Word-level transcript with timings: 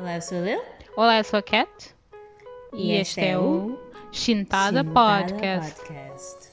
Olá, 0.00 0.14
eu 0.14 0.22
sou 0.22 0.38
a 0.38 0.40
Lil. 0.42 0.60
Olá, 0.96 1.18
eu 1.18 1.24
sou 1.24 1.38
a 1.40 1.42
Cat. 1.42 1.68
E, 2.72 2.92
e 2.92 2.92
este, 3.00 3.18
é, 3.18 3.30
é 3.30 3.38
o 3.38 3.76
Chintada, 4.12 4.84
Podcast. 4.84 5.74
Podcast. 5.74 6.50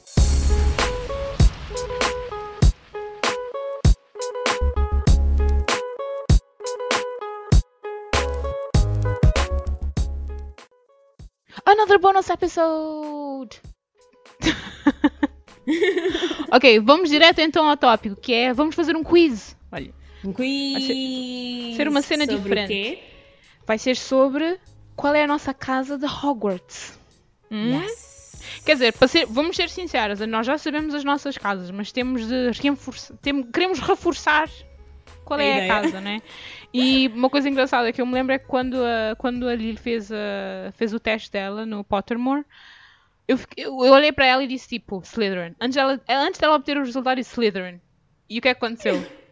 Another 11.68 12.00
bonus 12.00 12.32
episode! 12.32 13.62
ok, 16.52 16.80
vamos 16.80 17.12
direto 17.12 17.42
então 17.42 17.70
ao 17.70 17.78
tópico, 17.78 18.16
que 18.20 18.34
é 18.34 18.54
vamos 18.56 18.74
fazer 18.74 18.96
um 18.96 19.04
quiz. 19.04 19.56
Olha. 19.72 19.94
Um 20.26 20.34
quiz! 20.34 21.76
Ser 21.76 21.88
uma 21.88 22.02
cena 22.02 22.26
diferente 22.26 23.14
vai 23.66 23.78
ser 23.78 23.96
sobre 23.96 24.60
qual 24.96 25.14
é 25.14 25.24
a 25.24 25.28
nossa 25.28 25.54
casa 25.54 25.98
de 25.98 26.06
Hogwarts. 26.06 26.98
Hum? 27.50 27.80
Yes. 27.82 28.62
Quer 28.66 28.74
dizer, 28.74 28.94
ser, 29.08 29.26
vamos 29.26 29.56
ser 29.56 29.70
sinceros, 29.70 30.20
nós 30.22 30.46
já 30.46 30.58
sabemos 30.58 30.94
as 30.94 31.04
nossas 31.04 31.38
casas, 31.38 31.70
mas 31.72 31.92
temos 31.92 32.28
de 32.28 32.52
reforçar, 32.62 33.16
temos, 33.22 33.48
queremos 33.52 33.80
reforçar 33.80 34.50
qual 35.24 35.40
é 35.40 35.70
a, 35.70 35.78
a 35.78 35.82
casa, 35.82 36.00
né? 36.02 36.22
E 36.74 37.08
uma 37.16 37.30
coisa 37.30 37.50
engraçada 37.50 37.92
que 37.92 38.02
eu 38.02 38.06
me 38.06 38.14
lembro 38.14 38.34
é 38.34 38.40
que 38.40 38.46
quando 38.46 38.78
a, 38.84 39.16
quando 39.18 39.48
a 39.48 39.56
Lily 39.56 39.78
fez, 39.78 40.12
a, 40.12 40.72
fez 40.74 40.94
o 40.94 41.00
teste 41.00 41.32
dela 41.32 41.66
no 41.66 41.84
Pottermore, 41.84 42.44
eu, 43.28 43.38
fiquei, 43.38 43.66
eu 43.66 43.76
olhei 43.76 44.12
para 44.12 44.26
ela 44.26 44.44
e 44.44 44.48
disse 44.48 44.68
tipo, 44.68 45.02
Slytherin. 45.04 45.56
Antes 45.60 45.76
dela, 45.76 46.02
antes 46.10 46.40
dela 46.40 46.56
obter 46.56 46.78
o 46.78 46.82
resultado, 46.84 47.18
disse 47.18 47.32
Slytherin. 47.32 47.80
E 48.30 48.38
o 48.40 48.42
que 48.42 48.50
é 48.50 48.54
que 48.54 48.64
aconteceu? 48.66 49.04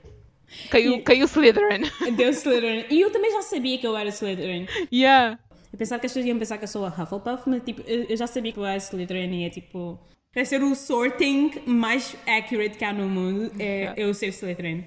Caiu, 0.70 0.96
e... 0.98 1.02
caiu 1.02 1.26
Slytherin. 1.26 1.84
Deu 2.16 2.30
Slytherin. 2.34 2.86
E 2.90 3.02
eu 3.02 3.12
também 3.12 3.32
já 3.32 3.42
sabia 3.42 3.78
que 3.78 3.88
eu 3.88 3.96
era 3.98 4.10
Slytherin. 4.10 4.68
Yeah. 4.92 5.40
Eu 5.72 5.80
pensava 5.80 6.00
que 6.00 6.06
as 6.06 6.12
pessoas 6.12 6.26
iam 6.26 6.38
pensar 6.38 6.58
que 6.58 6.64
eu 6.64 6.68
sou 6.68 6.86
a 6.86 6.90
Hufflepuff, 6.90 7.50
mas 7.50 7.64
tipo, 7.64 7.82
eu 7.88 8.16
já 8.16 8.28
sabia 8.28 8.52
que 8.52 8.60
eu 8.60 8.66
era 8.66 8.78
Slytherin 8.78 9.34
e 9.42 9.46
é 9.46 9.50
tipo. 9.50 10.00
para 10.32 10.46
ser 10.46 10.64
o 10.64 10.76
sorting 10.76 11.52
mais 11.66 12.16
accurate 12.28 12.78
que 12.78 12.86
há 12.86 12.94
no 12.94 13.10
mundo, 13.10 13.52
é 13.60 13.64
yeah. 13.82 14.02
eu 14.02 14.14
ser 14.14 14.28
Slytherin. 14.28 14.86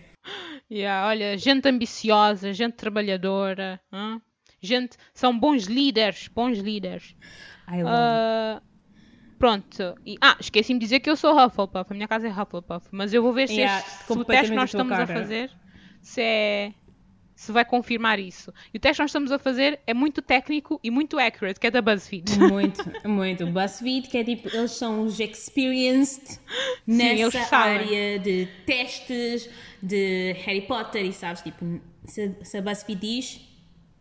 Yeah, 0.70 1.08
olha, 1.08 1.36
gente 1.38 1.68
ambiciosa, 1.68 2.52
gente 2.52 2.74
trabalhadora, 2.74 3.80
hein? 3.92 4.20
gente. 4.60 4.96
São 5.14 5.36
bons 5.36 5.64
líderes, 5.64 6.28
bons 6.28 6.58
líderes. 6.58 7.16
I 7.68 7.82
love. 7.82 8.62
Uh 8.62 8.75
Pronto. 9.38 9.94
E, 10.06 10.16
ah, 10.20 10.36
esqueci-me 10.40 10.78
de 10.78 10.86
dizer 10.86 11.00
que 11.00 11.10
eu 11.10 11.16
sou 11.16 11.34
Hufflepuff. 11.34 11.90
A 11.90 11.94
minha 11.94 12.08
casa 12.08 12.26
é 12.26 12.30
Hufflepuff. 12.30 12.88
Mas 12.90 13.12
eu 13.12 13.22
vou 13.22 13.32
ver 13.32 13.48
se, 13.48 13.54
yeah, 13.56 13.78
este, 13.86 14.04
se 14.04 14.12
o 14.12 14.24
teste 14.24 14.50
que 14.50 14.56
nós 14.56 14.70
estamos 14.70 14.90
cara. 14.90 15.02
a 15.02 15.06
fazer 15.06 15.50
se 16.00 16.22
é. 16.22 16.72
Se 17.34 17.52
vai 17.52 17.66
confirmar 17.66 18.18
isso. 18.18 18.50
E 18.72 18.78
o 18.78 18.80
teste 18.80 18.96
que 18.96 19.02
nós 19.02 19.10
estamos 19.10 19.30
a 19.30 19.38
fazer 19.38 19.78
é 19.86 19.92
muito 19.92 20.22
técnico 20.22 20.80
e 20.82 20.90
muito 20.90 21.18
accurate, 21.18 21.60
que 21.60 21.66
é 21.66 21.70
da 21.70 21.82
BuzzFeed. 21.82 22.38
Muito, 22.38 22.82
muito. 23.06 23.46
BuzzFeed, 23.48 24.08
que 24.08 24.16
é 24.16 24.24
tipo, 24.24 24.48
eles 24.56 24.70
são 24.70 25.02
os 25.02 25.20
experienced 25.20 26.38
nessa 26.86 27.38
Sim, 27.42 27.54
área 27.54 28.18
de 28.18 28.48
testes 28.64 29.50
de 29.82 30.32
Harry 30.46 30.62
Potter 30.62 31.04
e 31.04 31.12
sabes, 31.12 31.42
tipo, 31.42 31.78
se, 32.06 32.34
se 32.42 32.56
a 32.56 32.62
BuzzFeed 32.62 32.98
diz, 33.02 33.38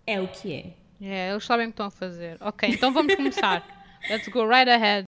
é 0.08 0.22
o 0.22 0.30
que 0.30 0.54
é. 0.54 0.74
É, 1.02 1.32
eles 1.32 1.44
sabem 1.46 1.66
o 1.66 1.70
que 1.72 1.74
estão 1.74 1.88
a 1.88 1.92
fazer. 1.92 2.38
Ok, 2.40 2.70
então 2.70 2.94
vamos 2.94 3.16
começar. 3.16 3.68
Let's 4.10 4.30
go 4.30 4.46
right 4.48 4.70
ahead. 4.70 5.05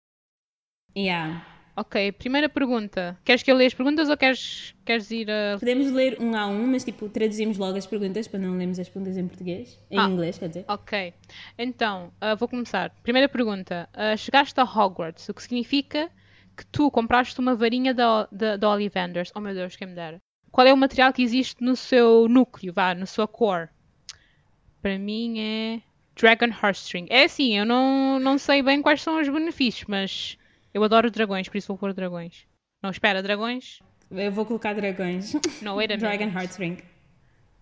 Yeah. 0.95 1.41
Ok, 1.75 1.95
primeira 2.17 2.49
pergunta. 2.49 3.15
Queres 3.23 3.43
que 3.43 3.51
eu 3.51 3.55
leia 3.55 3.67
as 3.67 3.73
perguntas 3.73 4.09
ou 4.09 4.17
queres, 4.17 4.73
queres 4.83 5.11
ir 5.11 5.29
a. 5.29 5.59
Podemos 5.59 5.91
ler 5.91 6.17
um 6.19 6.35
a 6.35 6.47
um, 6.47 6.65
mas 6.71 6.83
tipo, 6.83 7.07
traduzimos 7.07 7.57
logo 7.59 7.77
as 7.77 7.85
perguntas 7.85 8.27
para 8.27 8.39
não 8.39 8.57
lermos 8.57 8.79
as 8.79 8.89
perguntas 8.89 9.15
em 9.15 9.27
português. 9.27 9.79
Em 9.91 9.99
ah, 9.99 10.05
inglês, 10.05 10.39
quer 10.39 10.47
dizer. 10.47 10.65
Ok. 10.67 11.13
Então, 11.57 12.11
uh, 12.19 12.35
vou 12.35 12.47
começar. 12.47 12.89
Primeira 13.03 13.29
pergunta. 13.29 13.87
Uh, 13.95 14.17
chegaste 14.17 14.59
a 14.59 14.63
Hogwarts, 14.63 15.29
o 15.29 15.33
que 15.35 15.43
significa 15.43 16.09
que 16.55 16.65
tu 16.65 16.89
compraste 16.89 17.39
uma 17.39 17.53
varinha 17.53 17.93
da, 17.93 18.27
da, 18.31 18.57
da 18.57 18.69
Ollivanders. 18.71 19.31
Oh 19.35 19.39
meu 19.39 19.53
Deus, 19.53 19.75
quem 19.75 19.87
me 19.87 19.93
dera. 19.93 20.19
Qual 20.51 20.65
é 20.65 20.73
o 20.73 20.77
material 20.77 21.13
que 21.13 21.21
existe 21.21 21.63
no 21.63 21.75
seu 21.75 22.27
núcleo, 22.27 22.73
vá, 22.73 22.95
na 22.95 23.05
sua 23.05 23.27
core? 23.27 23.69
Para 24.81 24.97
mim 24.97 25.39
é. 25.39 25.81
Dragon 26.19 26.47
Heartstring. 26.47 27.05
É 27.11 27.25
assim, 27.25 27.55
eu 27.55 27.63
não, 27.67 28.19
não 28.19 28.39
sei 28.39 28.63
bem 28.63 28.81
quais 28.81 28.99
são 29.03 29.21
os 29.21 29.29
benefícios, 29.29 29.85
mas 29.87 30.37
eu 30.77 30.83
adoro 30.83 31.09
dragões, 31.09 31.49
por 31.49 31.57
isso 31.57 31.67
vou 31.69 31.75
pôr 31.77 31.91
dragões. 31.91 32.45
Não, 32.83 32.91
espera, 32.91 33.23
dragões? 33.23 33.79
Eu 34.11 34.31
vou 34.31 34.45
colocar 34.45 34.75
dragões. 34.75 35.33
Não, 35.59 35.81
era 35.81 35.95
a 35.95 35.97
Dragon 35.97 36.25
Heartstring. 36.25 36.77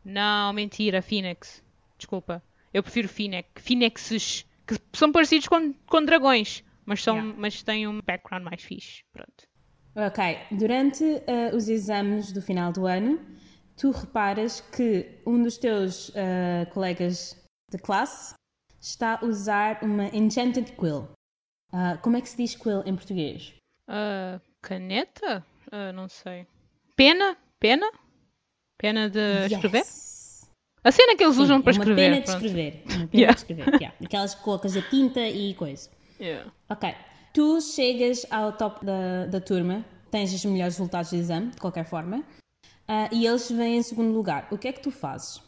Não, 0.03 0.51
mentira, 0.51 1.01
Phoenix. 1.01 1.63
Desculpa. 1.97 2.43
Eu 2.73 2.83
prefiro 2.83 3.07
Phoenix. 3.07 3.47
Phoenixes, 3.55 4.45
que 4.67 4.75
são 4.91 5.13
parecidos 5.13 5.47
com, 5.47 5.71
com 5.87 6.03
dragões, 6.03 6.61
mas, 6.85 7.01
são, 7.01 7.15
yeah. 7.15 7.35
mas 7.39 7.63
têm 7.63 7.87
um 7.87 8.01
background 8.05 8.43
mais 8.43 8.61
fixe. 8.61 9.05
Pronto. 9.13 9.47
Ok. 9.95 10.37
Durante 10.51 11.01
uh, 11.05 11.55
os 11.55 11.69
exames 11.69 12.33
do 12.33 12.41
final 12.41 12.73
do 12.73 12.85
ano, 12.85 13.17
tu 13.77 13.91
reparas 13.91 14.59
que 14.59 15.05
um 15.25 15.41
dos 15.41 15.55
teus 15.57 16.09
uh, 16.09 16.69
colegas 16.73 17.41
de 17.71 17.77
classe 17.77 18.35
está 18.81 19.17
a 19.21 19.25
usar 19.25 19.79
uma 19.85 20.05
Enchanted 20.13 20.73
Quill, 20.77 21.07
Uh, 21.73 21.97
como 22.01 22.17
é 22.17 22.21
que 22.21 22.29
se 22.29 22.37
diz 22.37 22.55
quill 22.55 22.81
em 22.85 22.95
português? 22.95 23.53
Uh, 23.87 24.39
caneta? 24.61 25.45
Uh, 25.67 25.93
não 25.93 26.07
sei. 26.07 26.47
Pena? 26.95 27.35
Pena? 27.59 27.89
Pena 28.77 29.09
de 29.09 29.19
yes. 29.19 29.51
escrever? 29.51 29.83
A 30.83 30.91
cena 30.91 31.15
que 31.15 31.23
eles 31.23 31.35
Sim, 31.35 31.41
usam 31.41 31.57
é 31.57 31.61
para 31.61 31.71
é 31.71 31.73
uma 31.75 31.81
escrever. 31.83 32.09
Pena 32.11 32.21
de 32.21 32.29
escrever. 32.29 32.83
Uma 32.85 32.93
pena 33.07 33.09
yeah. 33.13 33.33
de 33.33 33.39
escrever. 33.39 33.67
Yeah. 33.75 33.95
Aquelas 34.05 34.35
colocas 34.35 34.77
a 34.77 34.81
tinta 34.83 35.19
e 35.27 35.53
coisa. 35.55 35.89
Yeah. 36.19 36.51
Ok. 36.69 36.93
Tu 37.33 37.61
chegas 37.61 38.25
ao 38.29 38.53
top 38.53 38.85
da, 38.85 39.25
da 39.25 39.41
turma, 39.41 39.83
tens 40.11 40.31
os 40.33 40.45
melhores 40.45 40.75
resultados 40.77 41.09
do 41.11 41.17
exame, 41.17 41.51
de 41.51 41.57
qualquer 41.57 41.83
forma, 41.85 42.17
uh, 42.19 43.09
e 43.11 43.25
eles 43.25 43.49
vêm 43.51 43.77
em 43.77 43.81
segundo 43.83 44.13
lugar. 44.13 44.47
O 44.51 44.57
que 44.57 44.67
é 44.67 44.71
que 44.71 44.79
tu 44.81 44.91
fazes? 44.91 45.41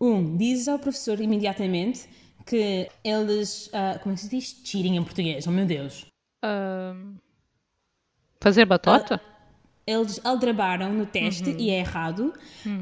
Um, 0.00 0.36
dizes 0.36 0.66
ao 0.66 0.78
professor 0.78 1.20
imediatamente 1.20 2.08
que 2.50 2.90
eles. 3.04 3.68
Uh, 3.68 3.96
como 4.00 4.12
é 4.12 4.16
que 4.16 4.22
se 4.22 4.28
diz? 4.28 4.60
Cheating 4.64 4.96
em 4.96 5.04
português, 5.04 5.46
oh 5.46 5.52
meu 5.52 5.64
Deus. 5.64 6.04
fazer 8.42 8.64
batota? 8.64 9.16
Uh, 9.16 9.20
eles 9.86 10.20
aldrabaram 10.24 10.92
no 10.92 11.06
teste 11.06 11.48
uhum. 11.50 11.56
e 11.60 11.70
é 11.70 11.78
errado. 11.78 12.34
Uhum. 12.66 12.80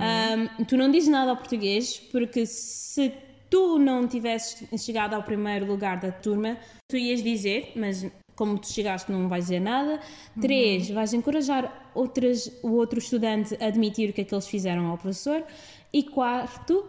Um, 0.61 0.65
tu 0.65 0.77
não 0.77 0.91
dizes 0.91 1.11
nada 1.11 1.31
ao 1.31 1.37
português 1.37 1.99
porque 2.11 2.45
se 2.47 3.13
tu 3.51 3.79
não 3.79 4.07
tivesses 4.09 4.67
chegado 4.83 5.15
ao 5.15 5.23
primeiro 5.23 5.67
lugar 5.67 6.01
da 6.01 6.11
turma, 6.13 6.57
tu 6.91 6.97
ias 6.97 7.23
dizer, 7.23 7.73
mas 7.77 8.07
como 8.35 8.59
tu 8.59 8.69
chegaste 8.69 9.13
não 9.13 9.29
vais 9.29 9.45
dizer 9.45 9.61
nada. 9.61 10.01
Uhum. 10.35 10.41
Três, 10.43 10.91
vais 10.91 11.13
encorajar 11.13 11.91
outras, 11.95 12.51
o 12.63 12.73
outro 12.73 12.99
estudante 12.99 13.55
a 13.63 13.67
admitir 13.67 14.09
o 14.11 14.13
que 14.15 14.23
é 14.23 14.25
que 14.25 14.35
eles 14.35 14.47
fizeram 14.47 14.87
ao 14.87 14.97
professor. 14.99 15.43
E 15.93 16.03
quarto, 16.03 16.85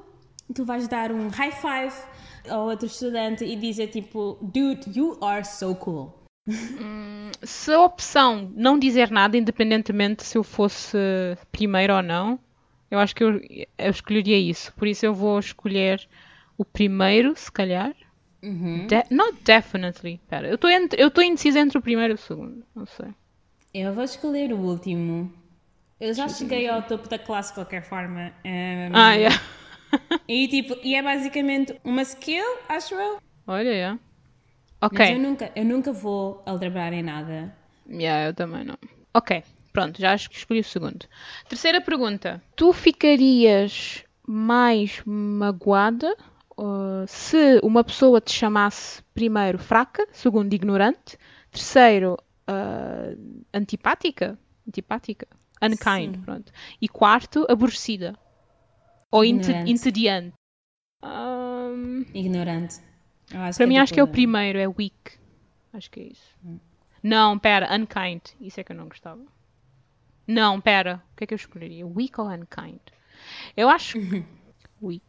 tu 0.53 0.63
vais 0.65 0.87
dar 0.87 1.11
um 1.11 1.27
high 1.29 1.51
five 1.51 1.95
ao 2.49 2.67
outro 2.67 2.85
estudante 2.85 3.43
e 3.45 3.55
dizer 3.55 3.87
tipo, 3.87 4.37
dude, 4.41 4.97
you 4.97 5.17
are 5.21 5.43
so 5.45 5.75
cool. 5.75 6.13
Hum, 6.47 7.29
se 7.43 7.71
a 7.71 7.81
opção 7.81 8.51
não 8.55 8.79
dizer 8.79 9.11
nada, 9.11 9.37
independentemente 9.37 10.23
se 10.23 10.37
eu 10.37 10.43
fosse 10.43 10.97
primeiro 11.51 11.93
ou 11.95 12.01
não, 12.01 12.39
eu 12.89 12.97
acho 12.97 13.15
que 13.15 13.23
eu, 13.23 13.39
eu 13.77 13.91
escolheria 13.91 14.37
isso. 14.37 14.73
Por 14.73 14.87
isso 14.87 15.05
eu 15.05 15.13
vou 15.13 15.39
escolher 15.39 16.07
o 16.57 16.65
primeiro, 16.65 17.35
se 17.35 17.51
calhar. 17.51 17.93
Uhum. 18.41 18.87
De 18.87 19.03
not 19.13 19.37
definitely. 19.43 20.19
Pera, 20.27 20.47
eu 20.47 20.55
estou 21.05 21.23
indecisa 21.23 21.59
entre 21.59 21.77
o 21.77 21.81
primeiro 21.81 22.13
e 22.13 22.15
o 22.15 22.17
segundo. 22.17 22.63
Não 22.73 22.85
sei. 22.87 23.09
Eu 23.73 23.93
vou 23.93 24.03
escolher 24.03 24.51
o 24.53 24.57
último. 24.57 25.31
Eu 25.99 26.13
já 26.13 26.27
cheguei 26.29 26.67
ao 26.67 26.81
topo 26.81 27.07
da 27.07 27.19
classe 27.19 27.49
de 27.49 27.55
qualquer 27.55 27.83
forma. 27.83 28.31
Ah, 28.43 28.47
um... 28.89 28.91
Ah, 28.95 29.13
yeah. 29.13 29.39
e 30.27 30.47
tipo, 30.47 30.75
e 30.83 30.95
é 30.95 31.01
basicamente 31.01 31.79
uma 31.83 32.01
skill, 32.03 32.45
acho 32.67 32.95
eu. 32.95 33.19
Olha, 33.47 33.69
é. 33.69 33.97
Ok. 34.81 34.99
Mas 34.99 35.09
eu 35.11 35.19
nunca, 35.19 35.51
eu 35.55 35.65
nunca 35.65 35.91
vou 35.91 36.41
aldrabar 36.45 36.93
em 36.93 37.03
nada. 37.03 37.53
Yeah, 37.89 38.27
eu 38.29 38.33
também 38.33 38.63
não. 38.63 38.77
Ok, 39.13 39.43
pronto, 39.73 39.99
já 39.99 40.13
acho 40.13 40.29
que 40.29 40.35
escolhi 40.37 40.59
o 40.59 40.63
segundo. 40.63 41.05
Terceira 41.47 41.81
pergunta. 41.81 42.41
Tu 42.55 42.71
ficarias 42.73 44.03
mais 44.27 45.01
magoada 45.05 46.15
uh, 46.57 47.05
se 47.07 47.59
uma 47.63 47.83
pessoa 47.83 48.21
te 48.21 48.31
chamasse 48.31 49.01
primeiro 49.13 49.57
fraca, 49.57 50.07
segundo 50.13 50.53
ignorante, 50.53 51.17
terceiro 51.51 52.15
uh, 52.47 53.43
antipática, 53.51 54.37
antipática, 54.67 55.27
unkind, 55.59 56.15
Sim. 56.15 56.21
pronto, 56.23 56.51
e 56.79 56.87
quarto 56.87 57.45
aborrecida. 57.49 58.13
Ou 59.11 59.25
Ignorante. 59.25 59.69
entediante? 59.71 60.33
Um... 61.03 62.05
Ignorante. 62.13 62.79
Para 63.29 63.49
é 63.63 63.67
mim, 63.67 63.77
é 63.77 63.79
acho 63.79 63.93
que 63.93 63.99
é 63.99 64.03
o 64.03 64.07
tipo- 64.07 64.13
primeiro, 64.13 64.59
é 64.59 64.67
weak. 64.67 65.13
Acho 65.73 65.89
que 65.89 65.99
é 65.99 66.03
isso. 66.07 66.35
Hum. 66.45 66.59
Não, 67.01 67.37
pera, 67.39 67.69
unkind. 67.75 68.21
Isso 68.41 68.59
é 68.59 68.63
que 68.63 68.71
eu 68.71 68.75
não 68.75 68.87
gostava. 68.87 69.21
Não, 70.27 70.61
pera, 70.61 71.01
o 71.11 71.15
que 71.17 71.23
é 71.23 71.27
que 71.27 71.33
eu 71.33 71.37
escolheria? 71.37 71.87
Weak 71.87 72.19
ou 72.21 72.27
unkind? 72.29 72.79
Eu 73.57 73.69
acho 73.69 73.97
weak. 74.81 75.03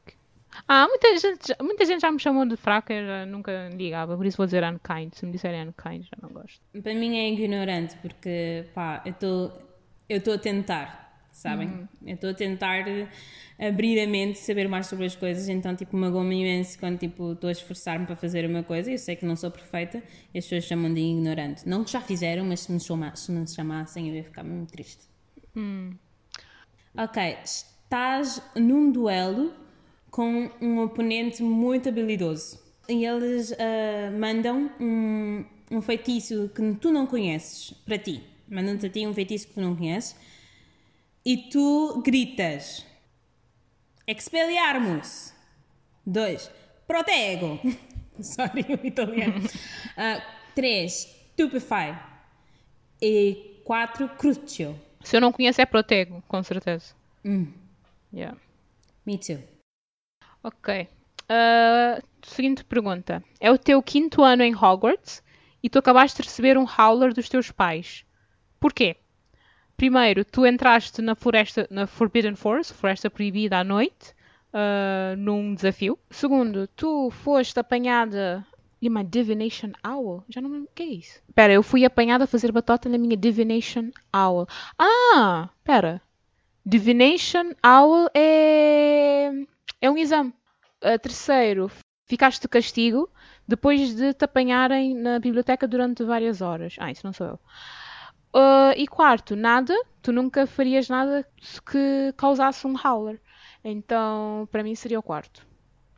Ah, 0.66 0.86
muita 0.88 1.16
gente, 1.16 1.54
muita 1.62 1.84
gente 1.84 2.00
já 2.00 2.10
me 2.10 2.18
chamou 2.18 2.44
de 2.46 2.56
fraca, 2.56 2.92
eu 2.92 3.06
já 3.06 3.26
nunca 3.26 3.70
ligava, 3.72 4.16
por 4.16 4.26
isso 4.26 4.36
vou 4.36 4.46
dizer 4.46 4.64
unkind. 4.64 5.12
Se 5.12 5.26
me 5.26 5.32
disserem 5.32 5.62
unkind, 5.68 6.04
já 6.04 6.16
não 6.22 6.30
gosto. 6.30 6.60
Para 6.82 6.94
mim 6.94 7.16
é 7.18 7.30
ignorante, 7.30 7.96
porque 7.98 8.66
pá, 8.74 9.02
eu 9.04 9.12
estou 10.10 10.34
a 10.34 10.38
tentar 10.38 11.09
sabem? 11.40 11.68
Uhum. 11.68 11.88
Eu 12.06 12.14
estou 12.14 12.30
a 12.30 12.34
tentar 12.34 12.86
eh, 12.86 13.08
abrir 13.58 13.98
a 14.02 14.06
mente, 14.06 14.38
saber 14.38 14.68
mais 14.68 14.86
sobre 14.86 15.06
as 15.06 15.16
coisas, 15.16 15.48
então 15.48 15.74
tipo 15.74 15.96
magoa-me 15.96 16.38
imenso 16.42 16.78
quando 16.78 16.98
tipo 16.98 17.32
estou 17.32 17.48
a 17.48 17.52
esforçar-me 17.52 18.04
para 18.06 18.14
fazer 18.16 18.44
uma 18.48 18.62
coisa, 18.62 18.90
eu 18.90 18.98
sei 18.98 19.16
que 19.16 19.24
não 19.24 19.34
sou 19.36 19.50
perfeita, 19.50 20.02
e 20.34 20.38
as 20.38 20.44
pessoas 20.44 20.64
chamam 20.64 20.92
de 20.92 21.00
ignorante. 21.00 21.66
Não 21.68 21.82
que 21.82 21.90
já 21.90 22.00
fizeram, 22.00 22.44
mas 22.44 22.60
se 22.60 22.72
me, 22.72 22.78
chama, 22.78 23.14
se 23.16 23.32
me 23.32 23.48
chamassem 23.48 24.08
eu 24.08 24.14
ia 24.14 24.24
ficar 24.24 24.44
muito 24.44 24.70
triste. 24.70 25.02
Hum. 25.56 25.92
Ok, 26.96 27.38
estás 27.42 28.42
num 28.54 28.92
duelo 28.92 29.52
com 30.10 30.50
um 30.60 30.80
oponente 30.80 31.42
muito 31.42 31.88
habilidoso 31.88 32.58
e 32.88 33.04
eles 33.04 33.52
uh, 33.52 34.18
mandam 34.18 34.68
um, 34.80 35.44
um 35.70 35.80
feitiço 35.80 36.50
que 36.54 36.60
tu 36.74 36.90
não 36.90 37.06
conheces 37.06 37.70
para 37.86 37.96
ti. 37.96 38.20
Mandam-te 38.50 38.86
a 38.86 38.90
ti 38.90 39.06
um 39.06 39.14
feitiço 39.14 39.46
que 39.48 39.54
tu 39.54 39.60
não 39.60 39.76
conheces 39.76 40.16
e 41.24 41.48
tu 41.50 42.02
gritas: 42.04 42.84
Expelliarmus. 44.06 45.32
2. 46.06 46.50
Protego. 46.86 47.60
Sorry, 48.20 48.64
o 48.74 48.86
italiano. 48.86 49.40
3. 50.54 51.16
Uh, 51.16 51.16
ah, 51.16 51.20
Stupefy. 51.32 51.98
E 53.00 53.60
4. 53.64 54.08
Crucio. 54.18 54.78
Se 55.02 55.16
eu 55.16 55.20
não 55.20 55.32
conheço, 55.32 55.60
é 55.60 55.66
Protego, 55.66 56.22
com 56.28 56.42
certeza. 56.42 56.94
Mm. 57.24 57.52
Yeah. 58.12 58.36
Me 59.06 59.16
too. 59.16 59.38
Ok. 60.42 60.86
Uh, 61.22 62.06
seguinte 62.22 62.64
pergunta. 62.64 63.24
É 63.38 63.50
o 63.50 63.56
teu 63.56 63.82
quinto 63.82 64.22
ano 64.22 64.42
em 64.42 64.54
Hogwarts 64.54 65.22
e 65.62 65.70
tu 65.70 65.78
acabaste 65.78 66.20
de 66.20 66.28
receber 66.28 66.58
um 66.58 66.66
howler 66.66 67.14
dos 67.14 67.28
teus 67.28 67.50
pais. 67.50 68.04
Porquê? 68.58 68.96
primeiro, 69.80 70.26
tu 70.26 70.44
entraste 70.44 71.00
na 71.00 71.14
floresta, 71.14 71.66
na 71.70 71.86
Forbidden 71.86 72.34
Forest, 72.36 72.74
floresta 72.74 73.08
proibida 73.08 73.60
à 73.60 73.64
noite, 73.64 74.14
uh, 74.52 75.16
num 75.16 75.54
desafio. 75.54 75.98
Segundo, 76.10 76.66
tu 76.76 77.10
foste 77.10 77.58
apanhada 77.58 78.44
em 78.82 78.90
uma 78.90 79.02
Divination 79.02 79.70
Owl? 79.82 80.22
Já 80.28 80.42
não 80.42 80.50
me 80.50 80.56
lembro 80.56 80.70
o 80.70 80.74
que 80.74 80.82
é 80.82 80.86
isso. 80.86 81.22
Pera, 81.34 81.54
eu 81.54 81.62
fui 81.62 81.82
apanhada 81.86 82.24
a 82.24 82.26
fazer 82.26 82.52
batota 82.52 82.90
na 82.90 82.98
minha 82.98 83.16
Divination 83.16 83.90
Owl. 84.12 84.46
Ah, 84.78 85.48
pera. 85.64 86.02
Divination 86.66 87.52
Owl 87.64 88.10
é, 88.12 89.30
é 89.80 89.90
um 89.90 89.96
exame. 89.96 90.34
Uh, 90.84 90.98
terceiro, 91.02 91.70
ficaste 92.04 92.42
de 92.42 92.48
castigo 92.48 93.08
depois 93.48 93.94
de 93.94 94.12
te 94.12 94.24
apanharem 94.26 94.94
na 94.94 95.18
biblioteca 95.18 95.66
durante 95.66 96.04
várias 96.04 96.42
horas. 96.42 96.76
Ah, 96.78 96.90
isso 96.92 97.00
não 97.06 97.14
sou 97.14 97.26
eu. 97.26 97.38
Uh, 98.34 98.72
e 98.76 98.86
quarto, 98.86 99.34
nada. 99.34 99.74
Tu 100.02 100.12
nunca 100.12 100.46
farias 100.46 100.88
nada 100.88 101.26
que 101.70 102.12
causasse 102.16 102.66
um 102.66 102.74
howler. 102.76 103.20
Então, 103.64 104.48
para 104.50 104.62
mim 104.62 104.74
seria 104.74 104.98
o 104.98 105.02
quarto. 105.02 105.44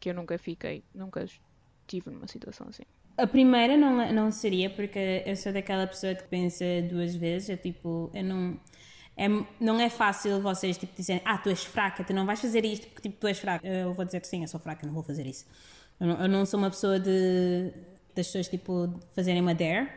Que 0.00 0.10
eu 0.10 0.14
nunca 0.14 0.36
fiquei, 0.38 0.82
nunca 0.94 1.24
estive 1.24 2.10
numa 2.10 2.26
situação 2.26 2.66
assim. 2.68 2.82
A 3.18 3.26
primeira 3.26 3.76
não, 3.76 4.10
não 4.12 4.30
seria, 4.32 4.70
porque 4.70 5.22
eu 5.26 5.36
sou 5.36 5.52
daquela 5.52 5.86
pessoa 5.86 6.14
que 6.14 6.24
pensa 6.24 6.64
duas 6.90 7.14
vezes. 7.14 7.50
É 7.50 7.56
tipo, 7.56 8.10
eu 8.14 8.24
não. 8.24 8.58
É, 9.14 9.28
não 9.60 9.78
é 9.78 9.90
fácil 9.90 10.40
vocês 10.40 10.78
tipo, 10.78 10.96
dizerem, 10.96 11.20
ah, 11.26 11.36
tu 11.36 11.50
és 11.50 11.62
fraca, 11.62 12.02
tu 12.02 12.14
não 12.14 12.24
vais 12.24 12.40
fazer 12.40 12.64
isto 12.64 12.86
porque 12.88 13.10
tipo, 13.10 13.20
tu 13.20 13.26
és 13.26 13.38
fraca. 13.38 13.66
Eu 13.68 13.92
vou 13.92 14.06
dizer 14.06 14.22
que 14.22 14.26
sim, 14.26 14.40
eu 14.40 14.48
sou 14.48 14.58
fraca, 14.58 14.86
não 14.86 14.94
vou 14.94 15.02
fazer 15.02 15.26
isso. 15.26 15.44
Eu 16.00 16.06
não, 16.06 16.22
eu 16.22 16.28
não 16.28 16.46
sou 16.46 16.58
uma 16.58 16.70
pessoa 16.70 16.98
de 16.98 17.70
das 18.14 18.26
pessoas 18.26 18.48
tipo 18.48 18.92
fazerem 19.14 19.40
uma 19.40 19.54
dare 19.54 19.88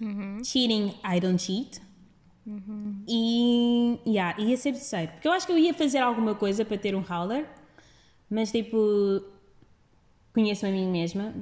Uhum. 0.00 0.38
Cheating, 0.42 0.94
I 1.04 1.20
don't 1.20 1.36
cheat. 1.38 1.80
Uhum. 2.46 3.04
E 3.06 4.00
yeah, 4.06 4.34
ia 4.40 4.56
ser 4.56 4.72
terceiro. 4.72 5.12
Porque 5.12 5.28
eu 5.28 5.32
acho 5.32 5.46
que 5.46 5.52
eu 5.52 5.58
ia 5.58 5.74
fazer 5.74 5.98
alguma 5.98 6.34
coisa 6.34 6.64
para 6.64 6.78
ter 6.78 6.94
um 6.94 7.02
howler, 7.08 7.46
mas 8.30 8.50
tipo, 8.50 8.78
conheço-me 10.32 10.72
a 10.72 10.74
mim 10.74 10.88
mesma, 10.88 11.34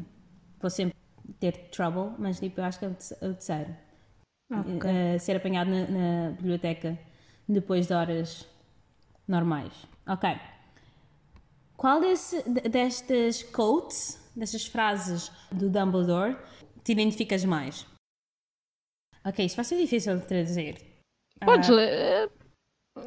vou 0.61 0.69
sempre 0.71 0.97
ter 1.39 1.53
trouble, 1.71 2.15
mas 2.19 2.41
tipo, 2.41 2.61
eu 2.61 2.65
acho 2.65 2.79
que 2.81 2.85
é 2.85 2.89
o 2.89 2.93
terceiro. 2.95 3.75
Okay. 4.51 5.17
Uh, 5.17 5.21
ser 5.21 5.37
apanhado 5.37 5.71
na, 5.71 5.83
na, 5.87 6.31
biblioteca 6.31 6.99
depois 7.49 7.87
de 7.87 7.93
horas 7.95 8.47
normais. 9.27 9.73
Ok. 10.07 10.29
Qual 11.77 12.01
desse, 12.01 12.43
destas 12.69 13.43
quotes, 13.45 14.19
destas 14.35 14.67
frases 14.67 15.31
do 15.53 15.69
Dumbledore, 15.71 16.37
te 16.83 16.91
identificas 16.93 17.45
mais? 17.45 17.87
Ok, 19.29 19.39
isso 19.45 19.57
vai 19.57 19.65
ser 19.65 19.77
difícil 19.77 20.17
de 20.19 20.25
traduzir. 20.27 20.79
Podes 21.45 21.69
uh, 21.69 21.73
ler. 21.75 21.89
É, 21.89 22.29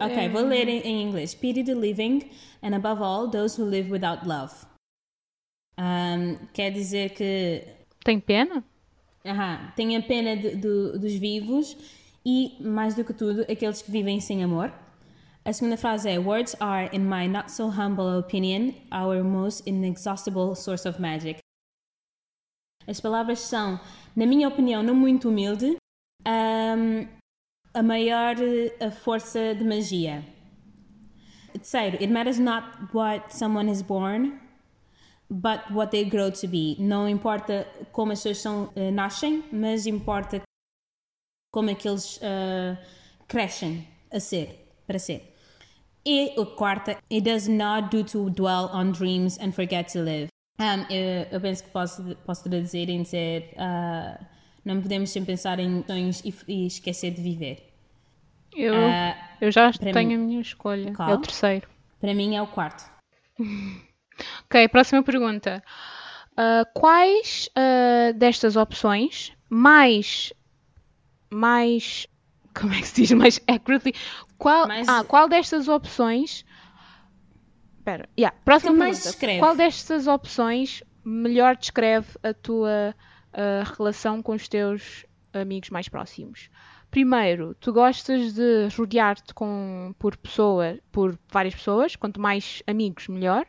ok, 0.06 0.18
é 0.26 0.30
vou 0.30 0.44
ler 0.46 0.68
em, 0.68 1.02
inglês. 1.02 1.34
Pity 1.34 1.64
the 1.64 1.74
living 1.74 2.30
and 2.62 2.76
above 2.76 3.02
all 3.02 3.28
those 3.28 3.60
who 3.60 3.68
live 3.68 3.90
without 3.92 4.24
love. 4.28 4.54
Um, 5.80 6.38
quer 6.54 6.72
dizer 6.72 7.10
que. 7.16 7.64
Tem 8.06 8.20
pena? 8.20 8.64
Aham, 9.26 9.56
uh 9.70 9.76
tem 9.76 9.96
a 9.98 10.02
pena 10.02 10.36
de, 10.36 10.56
do, 10.58 11.00
dos 11.00 11.14
vivos 11.16 11.76
e, 12.26 12.56
mais 12.62 12.94
do 12.96 13.04
que 13.04 13.14
tudo, 13.14 13.42
aqueles 13.52 13.82
que 13.82 13.90
vivem 13.92 14.20
sem 14.20 14.44
amor. 14.44 14.72
A 15.44 15.52
segunda 15.52 15.76
frase 15.76 16.08
é: 16.08 16.20
Words 16.20 16.56
are, 16.60 16.96
in 16.96 17.00
my 17.10 17.28
not 17.28 17.52
so 17.52 17.66
humble 17.70 18.20
opinion, 18.20 18.74
our 18.94 19.24
most 19.24 19.68
inexhaustible 19.68 20.54
source 20.56 20.88
of 20.88 21.02
magic. 21.02 21.40
As 22.88 23.00
palavras 23.02 23.40
são, 23.40 23.80
na 24.16 24.28
minha 24.28 24.48
opinião, 24.48 24.84
não 24.84 24.94
muito 24.96 25.30
humilde, 25.30 25.78
um, 26.72 27.08
a 27.74 27.84
maior 27.84 28.36
eh, 28.42 28.76
a 28.86 28.92
força 28.92 29.56
de 29.56 29.64
magia. 29.64 30.24
Terceiro, 31.54 31.98
it 32.02 32.08
matters 32.08 32.40
not 32.40 32.94
what 32.94 33.32
someone 33.32 33.70
is 33.70 33.82
born, 33.84 34.40
but 35.30 35.60
what 35.72 35.92
they 35.92 36.04
grow 36.06 36.32
to 36.32 36.48
be. 36.48 36.76
Não 36.80 37.08
importa 37.08 37.68
como 37.92 38.12
as 38.12 38.20
pessoas 38.24 38.38
são, 38.40 38.64
uh, 38.76 38.92
nascem, 38.92 39.44
mas 39.52 39.86
importa 39.86 40.42
como 41.54 41.70
é 41.70 41.76
que 41.76 41.88
eles 41.88 42.18
uh, 42.18 42.78
crescem 43.28 43.86
a 44.12 44.20
ser, 44.20 44.74
para 44.88 44.98
ser. 44.98 45.36
E 46.06 46.34
o 46.40 46.46
quarto, 46.46 46.92
it 47.12 47.22
does 47.24 47.48
not 47.48 47.92
do 47.92 48.04
to 48.04 48.30
dwell 48.32 48.70
on 48.74 48.92
dreams 48.92 49.38
and 49.40 49.52
forget 49.52 49.88
to 49.90 50.00
live. 50.02 50.30
Um, 50.60 50.86
eu, 50.90 51.28
eu, 51.32 51.42
penso 51.42 51.64
que 51.64 51.70
posso, 51.70 52.16
posso 52.26 52.44
traduzir 52.44 52.90
em 52.90 53.04
dizer. 53.04 53.54
Uh, 53.58 54.26
não 54.64 54.80
podemos 54.80 55.10
sempre 55.10 55.28
pensar 55.34 55.60
em 55.60 55.84
sonhos 55.88 56.22
e, 56.24 56.34
e 56.48 56.68
esquecer 56.68 57.12
de 57.12 57.22
viver. 57.22 57.68
Eu, 58.56 58.74
uh, 58.74 59.16
eu 59.40 59.52
já 59.52 59.72
tenho 59.72 60.10
mim, 60.10 60.16
a 60.16 60.18
minha 60.18 60.42
escolha. 60.42 60.94
Qual? 60.94 61.10
É 61.10 61.14
o 61.14 61.18
terceiro. 61.20 61.68
Para 62.00 62.14
mim 62.14 62.36
é 62.36 62.42
o 62.42 62.48
quarto. 62.48 62.90
ok, 64.46 64.68
próxima 64.70 65.02
pergunta. 65.04 65.64
Uh, 66.34 66.80
quais 66.80 67.50
uh, 67.58 68.14
destas 68.14 68.56
opções 68.56 69.32
mais. 69.50 70.32
mais. 71.30 72.08
como 72.54 72.74
é 72.74 72.82
que 72.82 72.88
se 72.88 73.02
diz? 73.02 73.12
Mais 73.14 73.42
accurately. 73.48 73.96
Qual, 74.38 74.68
mais... 74.68 74.88
Ah, 74.88 75.04
qual 75.04 75.28
destas 75.28 75.68
opções. 75.68 76.46
Espera, 77.80 78.08
yeah, 78.18 78.36
próxima 78.46 78.78
pergunta. 78.86 79.40
Qual 79.40 79.56
destas 79.56 80.06
opções 80.06 80.84
melhor 81.04 81.56
descreve 81.56 82.10
a 82.22 82.32
tua 82.34 82.94
a 83.34 83.64
relação 83.78 84.22
com 84.22 84.34
os 84.34 84.48
teus 84.48 85.06
amigos 85.34 85.70
mais 85.70 85.88
próximos. 85.88 86.50
Primeiro, 86.90 87.56
tu 87.56 87.72
gostas 87.72 88.34
de 88.34 88.68
rodear-te 88.76 89.34
por 89.98 90.18
pessoa, 90.18 90.78
por 90.92 91.18
várias 91.32 91.56
pessoas, 91.56 91.96
quanto 91.96 92.20
mais 92.20 92.62
amigos, 92.68 93.08
melhor. 93.08 93.46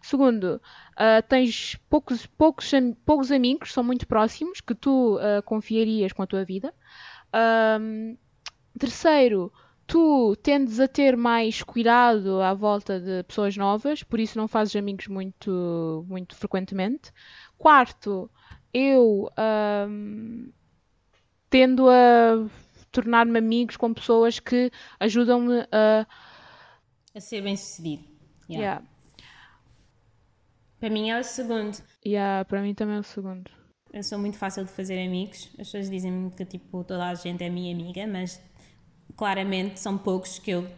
Segundo, 0.00 0.44
uh, 0.54 1.22
tens 1.28 1.76
poucos, 1.90 2.24
poucos, 2.24 2.70
poucos 3.04 3.30
amigos, 3.30 3.70
são 3.70 3.84
muito 3.84 4.06
próximos, 4.08 4.62
que 4.62 4.74
tu 4.74 5.16
uh, 5.18 5.42
confiarias 5.42 6.12
com 6.14 6.22
a 6.22 6.26
tua 6.26 6.42
vida. 6.42 6.72
Um, 7.78 8.16
terceiro, 8.80 9.52
tu 9.86 10.34
tendes 10.42 10.80
a 10.80 10.88
ter 10.88 11.18
mais 11.18 11.62
cuidado 11.62 12.40
à 12.40 12.54
volta 12.54 12.98
de 12.98 13.22
pessoas 13.24 13.58
novas, 13.58 14.02
por 14.02 14.18
isso 14.18 14.38
não 14.38 14.48
fazes 14.48 14.74
amigos 14.74 15.06
muito, 15.06 16.02
muito 16.08 16.34
frequentemente. 16.34 17.12
Quarto, 17.58 18.30
eu 18.78 19.32
um, 19.88 20.52
tendo 21.48 21.88
a 21.88 22.46
tornar-me 22.92 23.38
amigos 23.38 23.76
com 23.78 23.94
pessoas 23.94 24.38
que 24.38 24.70
ajudam-me 25.00 25.66
a... 25.72 26.06
a 27.14 27.20
ser 27.20 27.40
bem-sucedido. 27.40 28.04
Yeah. 28.50 28.82
yeah. 28.82 28.82
Para 30.78 30.90
mim 30.90 31.08
é 31.08 31.18
o 31.18 31.24
segundo. 31.24 31.78
Yeah, 32.06 32.44
para 32.44 32.60
mim 32.60 32.74
também 32.74 32.96
é 32.96 32.98
o 32.98 33.02
segundo. 33.02 33.50
Eu 33.92 34.02
sou 34.02 34.18
muito 34.18 34.36
fácil 34.36 34.64
de 34.64 34.70
fazer 34.70 35.02
amigos. 35.02 35.46
As 35.52 35.68
pessoas 35.68 35.88
dizem-me 35.88 36.30
que 36.30 36.44
tipo 36.44 36.84
toda 36.84 37.06
a 37.08 37.14
gente 37.14 37.42
é 37.42 37.48
minha 37.48 37.72
amiga, 37.74 38.06
mas 38.06 38.38
claramente 39.16 39.80
são 39.80 39.96
poucos 39.96 40.38
que 40.38 40.50
eu 40.50 40.68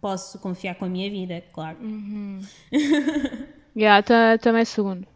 posso 0.00 0.38
confiar 0.38 0.76
com 0.76 0.84
a 0.84 0.88
minha 0.88 1.10
vida, 1.10 1.42
claro. 1.52 1.78
Uhum. 1.80 2.38
yeah, 3.76 4.00
também 4.38 4.62
é 4.62 4.64
segundo. 4.64 5.13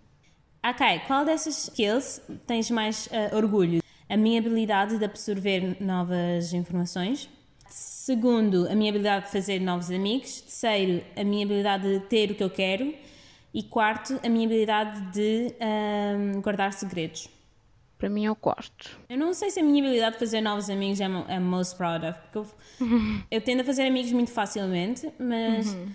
Ok, 0.63 1.03
qual 1.07 1.25
dessas 1.25 1.55
skills 1.65 2.21
tens 2.47 2.71
mais 2.71 3.07
uh, 3.07 3.37
orgulho? 3.37 3.81
A 4.09 4.17
minha 4.17 4.41
habilidade 4.41 4.99
de 4.99 5.05
absorver 5.05 5.77
novas 5.81 6.53
informações. 6.53 7.29
Segundo, 7.69 8.67
a 8.69 8.75
minha 8.75 8.91
habilidade 8.91 9.27
de 9.27 9.33
fazer 9.33 9.61
novos 9.61 9.91
amigos. 9.91 10.41
Terceiro, 10.41 11.05
a 11.17 11.23
minha 11.23 11.45
habilidade 11.45 11.85
de 11.85 12.05
ter 12.07 12.31
o 12.31 12.35
que 12.35 12.43
eu 12.43 12.51
quero. 12.51 12.93
E 13.53 13.63
quarto, 13.63 14.19
a 14.25 14.29
minha 14.29 14.47
habilidade 14.47 15.01
de 15.13 15.55
um, 15.55 15.57
ehm, 15.65 16.41
guardar 16.41 16.73
segredos. 16.73 17.29
Para 17.99 18.09
mim 18.09 18.25
é 18.25 18.31
o 18.31 18.37
quarto. 18.37 18.99
Eu 19.09 19.19
não 19.19 19.33
sei 19.35 19.51
se 19.51 19.61
a 19.61 19.63
minha 19.63 19.83
habilidade 19.85 20.15
de 20.15 20.19
fazer 20.21 20.41
novos 20.41 20.71
amigos 20.71 21.01
é, 21.01 21.05
é 21.29 21.39
most 21.39 21.77
proud 21.77 22.05
of, 22.07 22.19
porque 22.23 22.39
eu, 22.39 22.47
eu 23.31 23.41
tendo 23.41 23.61
a 23.63 23.65
fazer 23.65 23.87
amigos 23.87 24.13
muito 24.13 24.31
facilmente, 24.31 25.11
mas 25.19 25.73
uhum. 25.75 25.89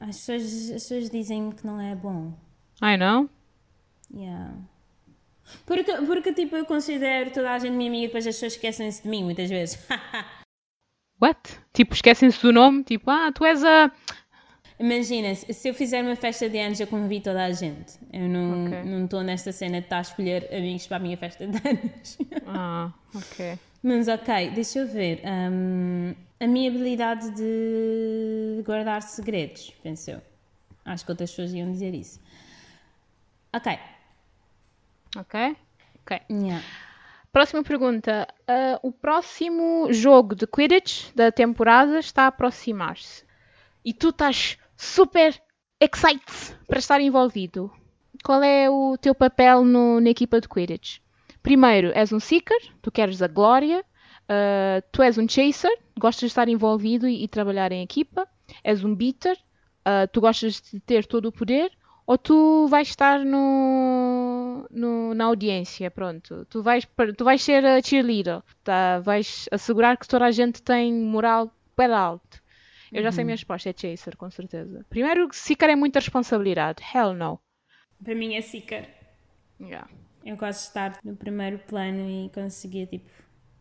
as, 0.00 0.16
pessoas, 0.18 0.64
as 0.70 0.82
pessoas 0.84 1.10
dizem 1.10 1.50
que 1.52 1.64
não 1.66 1.80
é 1.80 1.94
bom. 1.94 2.32
Ai, 2.80 2.96
não? 2.96 3.28
Yeah. 4.14 4.50
Porque, 5.66 5.92
porque, 6.06 6.32
tipo, 6.32 6.56
eu 6.56 6.64
considero 6.64 7.30
toda 7.30 7.50
a 7.50 7.58
gente 7.58 7.72
minha 7.74 7.88
amiga 7.90 8.04
e 8.04 8.06
depois 8.08 8.26
as 8.26 8.36
pessoas 8.36 8.52
esquecem-se 8.54 9.02
de 9.02 9.08
mim, 9.08 9.24
muitas 9.24 9.48
vezes. 9.50 9.78
What? 11.20 11.40
Tipo, 11.72 11.94
esquecem-se 11.94 12.40
do 12.40 12.52
nome? 12.52 12.84
Tipo, 12.84 13.10
ah, 13.10 13.30
tu 13.34 13.44
és 13.44 13.62
a... 13.64 13.90
Imagina, 14.78 15.34
se 15.34 15.68
eu 15.68 15.74
fizer 15.74 16.02
uma 16.02 16.16
festa 16.16 16.48
de 16.48 16.58
anos, 16.58 16.80
eu 16.80 16.86
convido 16.88 17.24
toda 17.26 17.44
a 17.44 17.52
gente. 17.52 17.98
Eu 18.12 18.28
não 18.28 18.66
okay. 18.66 18.82
não 18.84 19.04
estou 19.04 19.22
nesta 19.22 19.52
cena 19.52 19.78
de 19.80 19.86
estar 19.86 19.98
a 19.98 20.00
escolher 20.00 20.48
amigos 20.52 20.86
para 20.88 20.96
a 20.96 21.00
minha 21.00 21.16
festa 21.16 21.46
de 21.46 21.56
anos. 21.68 22.18
Ah, 22.46 22.92
ok. 23.14 23.58
Mas 23.82 24.08
ok, 24.08 24.50
deixa 24.50 24.80
eu 24.80 24.88
ver. 24.88 25.22
Um, 25.24 26.14
a 26.40 26.46
minha 26.48 26.68
habilidade 26.68 27.30
de 27.36 28.62
guardar 28.64 29.02
segredos, 29.02 29.72
pensou. 29.82 30.20
Acho 30.84 31.04
que 31.04 31.12
outras 31.12 31.30
pessoas 31.30 31.54
iam 31.54 31.70
dizer 31.70 31.94
isso. 31.94 32.18
Ok, 33.54 33.78
Ok? 35.16 35.56
Ok. 36.02 36.20
Yeah. 36.30 36.62
Próxima 37.30 37.62
pergunta. 37.62 38.26
Uh, 38.48 38.88
o 38.88 38.92
próximo 38.92 39.92
jogo 39.92 40.34
de 40.34 40.46
Quidditch 40.46 41.12
da 41.14 41.30
temporada 41.30 41.98
está 41.98 42.24
a 42.24 42.26
aproximar-se. 42.28 43.24
E 43.84 43.92
tu 43.92 44.08
estás 44.10 44.58
super 44.76 45.40
excited 45.80 46.56
para 46.66 46.78
estar 46.78 47.00
envolvido. 47.00 47.70
Qual 48.24 48.42
é 48.42 48.70
o 48.70 48.96
teu 48.98 49.14
papel 49.14 49.64
no, 49.64 50.00
na 50.00 50.10
equipa 50.10 50.40
de 50.40 50.48
Quidditch? 50.48 50.98
Primeiro, 51.42 51.90
és 51.94 52.12
um 52.12 52.20
Seeker, 52.20 52.60
tu 52.80 52.90
queres 52.92 53.20
a 53.20 53.26
glória. 53.28 53.80
Uh, 54.24 54.80
tu 54.92 55.02
és 55.02 55.18
um 55.18 55.28
Chaser, 55.28 55.72
gostas 55.98 56.20
de 56.20 56.26
estar 56.32 56.48
envolvido 56.48 57.06
e, 57.08 57.24
e 57.24 57.28
trabalhar 57.28 57.70
em 57.72 57.82
equipa. 57.82 58.26
És 58.64 58.82
um 58.84 58.94
Beater, 58.94 59.36
uh, 59.80 60.06
tu 60.12 60.20
gostas 60.22 60.60
de 60.62 60.78
ter 60.80 61.04
todo 61.06 61.26
o 61.26 61.32
poder 61.32 61.70
ou 62.06 62.18
tu 62.18 62.66
vais 62.68 62.88
estar 62.88 63.20
no, 63.20 64.66
no, 64.70 65.14
na 65.14 65.24
audiência, 65.26 65.90
pronto. 65.90 66.44
Tu 66.46 66.62
vais, 66.62 66.86
tu 67.16 67.24
vais 67.24 67.42
ser 67.42 67.64
a 67.64 67.80
cheerleader, 67.80 68.42
tá? 68.64 68.98
vais 69.00 69.48
assegurar 69.52 69.96
que 69.96 70.06
toda 70.08 70.24
a 70.26 70.30
gente 70.30 70.62
tem 70.62 70.92
moral 70.92 71.50
para 71.76 71.96
alto. 71.96 72.42
Eu 72.90 72.98
uhum. 72.98 73.04
já 73.04 73.12
sei 73.12 73.22
a 73.22 73.24
minha 73.24 73.34
uhum. 73.34 73.36
resposta, 73.36 73.70
é 73.70 73.74
Chaser, 73.76 74.16
com 74.16 74.28
certeza. 74.30 74.84
Primeiro, 74.90 75.28
Seeker 75.32 75.70
é 75.70 75.76
muita 75.76 76.00
responsabilidade. 76.00 76.82
Hell 76.94 77.14
no. 77.14 77.40
Para 78.02 78.14
mim 78.14 78.34
é 78.34 78.40
Seeker. 78.40 78.88
Yeah. 79.60 79.88
Eu 80.24 80.36
gosto 80.36 80.60
de 80.60 80.66
estar 80.68 80.98
no 81.04 81.16
primeiro 81.16 81.58
plano 81.58 82.08
e 82.08 82.30
conseguir, 82.30 82.86
tipo, 82.86 83.08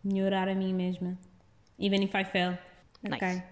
melhorar 0.04 0.48
a 0.48 0.56
mim 0.56 0.74
mesma. 0.74 1.18
Even 1.80 2.04
if 2.04 2.14
I 2.14 2.26
fail. 2.26 2.58
Nice. 3.04 3.16
Okay. 3.16 3.44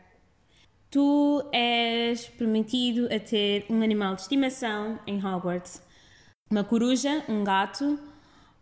Tu 0.91 1.41
és 1.53 2.25
permitido 2.37 3.05
a 3.13 3.19
ter 3.19 3.63
um 3.69 3.83
animal 3.83 4.15
de 4.15 4.21
estimação 4.21 4.99
em 5.05 5.23
Hogwarts: 5.23 5.79
uma 6.49 6.63
coruja, 6.63 7.23
um 7.29 7.43
gato 7.43 7.99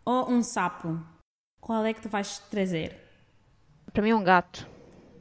ou 0.04 0.28
um 0.30 0.42
sapo. 0.42 1.00
Qual 1.58 1.82
é 1.86 1.94
que 1.94 2.02
tu 2.02 2.08
vais 2.10 2.38
trazer? 2.50 2.94
Para 3.94 4.02
mim, 4.02 4.10
é 4.10 4.14
um 4.16 4.22
gato. 4.22 4.66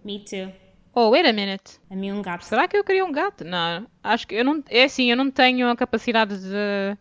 Me 0.03 0.19
too. 0.19 0.51
Oh, 0.93 1.11
wait 1.11 1.25
a 1.25 1.31
minute. 1.31 1.79
A 1.89 1.95
mim, 1.95 2.11
um 2.11 2.21
gato. 2.21 2.43
Será 2.43 2.67
que 2.67 2.75
eu 2.75 2.83
queria 2.83 3.05
um 3.05 3.11
gato? 3.13 3.45
Não, 3.45 3.87
acho 4.03 4.27
que 4.27 4.35
eu 4.35 4.43
não. 4.43 4.61
É 4.67 4.83
assim, 4.83 5.09
eu 5.09 5.15
não 5.15 5.31
tenho 5.31 5.69
a 5.69 5.77
capacidade 5.77 6.37
de. 6.37 6.97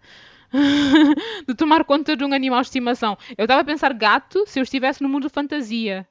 de 1.49 1.55
tomar 1.57 1.85
conta 1.85 2.17
de 2.17 2.23
um 2.25 2.33
animal 2.33 2.61
de 2.61 2.69
estimação. 2.69 3.19
Eu 3.37 3.45
estava 3.47 3.61
a 3.61 3.65
pensar 3.65 3.93
gato 3.93 4.45
se 4.47 4.61
eu 4.61 4.63
estivesse 4.63 5.03
no 5.03 5.09
mundo 5.09 5.29
fantasia. 5.29 6.07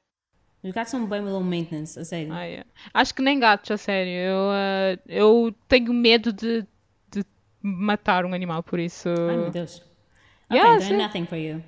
Os 0.62 0.72
gatos 0.72 0.90
são 0.90 1.06
bem 1.06 1.20
low 1.20 1.42
maintenance, 1.42 1.98
a 1.98 2.04
sério. 2.04 2.32
Ah, 2.32 2.44
yeah. 2.44 2.68
É. 2.68 2.90
Acho 2.94 3.14
que 3.14 3.22
nem 3.22 3.38
gatos, 3.38 3.70
a 3.70 3.76
sério. 3.76 4.10
Eu, 4.12 4.38
uh, 4.46 5.02
eu 5.06 5.54
tenho 5.68 5.92
medo 5.92 6.32
de, 6.32 6.62
de, 7.10 7.24
matar 7.62 8.24
um 8.24 8.34
animal, 8.34 8.62
por 8.62 8.78
isso. 8.78 9.08
Ai 9.08 9.36
meu 9.36 9.50
Deus. 9.50 9.80
Ok, 10.48 10.58
yeah, 10.60 10.78
doing 10.78 10.96
nothing 10.96 11.26
for 11.26 11.36
you. 11.38 11.62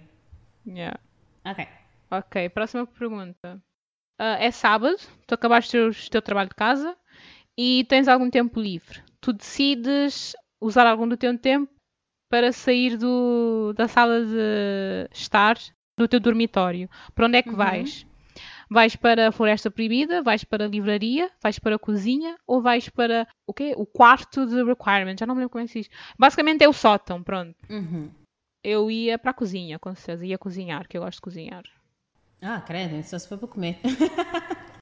Yeah. 0.67 0.99
Ok. 1.45 1.67
Ok, 2.11 2.49
próxima 2.51 2.87
pergunta. 2.87 3.61
Uh, 4.21 4.39
é 4.41 4.51
sábado, 4.51 4.97
tu 5.27 5.35
acabaste 5.35 5.77
o 5.77 5.91
teu 6.11 6.23
trabalho 6.23 6.49
de 6.49 6.55
casa 6.55 6.97
e 7.57 7.85
tens 7.89 8.09
algum 8.09 8.31
tempo 8.31 8.61
livre. 8.61 9.01
Tu 9.21 9.33
decides 9.33 10.35
usar 10.61 10.87
algum 10.87 11.07
do 11.07 11.17
teu 11.17 11.37
tempo 11.39 11.71
para 12.31 12.51
sair 12.53 12.97
do, 12.97 13.73
da 13.77 13.87
sala 13.89 14.25
de 14.25 15.09
estar 15.13 15.57
do 15.97 16.09
teu 16.09 16.19
dormitório. 16.21 16.89
Para 17.15 17.27
onde 17.27 17.39
é 17.39 17.43
que 17.43 17.51
uhum. 17.51 17.57
vais? 17.57 18.07
Vais 18.71 18.95
para 18.97 19.29
a 19.29 19.33
Floresta 19.33 19.71
Proibida, 19.71 20.23
vais 20.23 20.45
para 20.45 20.67
a 20.67 20.69
livraria, 20.69 21.31
vais 21.43 21.59
para 21.59 21.77
a 21.77 21.79
cozinha 21.79 22.37
ou 22.47 22.61
vais 22.61 22.89
para 22.91 23.27
o 23.47 23.55
quê? 23.55 23.73
O 23.79 23.87
quarto 23.87 24.45
de 24.47 24.63
requirement. 24.63 25.17
Já 25.19 25.25
não 25.27 25.35
me 25.35 25.41
lembro 25.41 25.51
como 25.53 25.63
é 25.63 25.67
que 25.67 25.73
se 25.73 25.81
diz. 25.81 25.91
Basicamente 26.19 26.63
é 26.63 26.69
o 26.69 26.73
sótão, 26.75 27.23
pronto. 27.23 27.57
Uhum. 27.71 28.11
Eu 28.63 28.91
ia 28.91 29.19
para 29.19 29.31
a 29.31 29.35
cozinha, 29.35 29.79
com 29.79 29.95
certeza. 29.95 30.27
Ia 30.27 30.37
cozinhar, 30.37 30.87
que 30.87 30.99
eu 30.99 31.03
gosto 31.03 31.17
de 31.17 31.23
cozinhar. 31.23 31.63
Ah, 32.43 32.61
credo, 32.61 33.03
só 33.03 33.19
se 33.19 33.27
for 33.29 33.39
para 33.39 33.49
comer. 33.49 33.79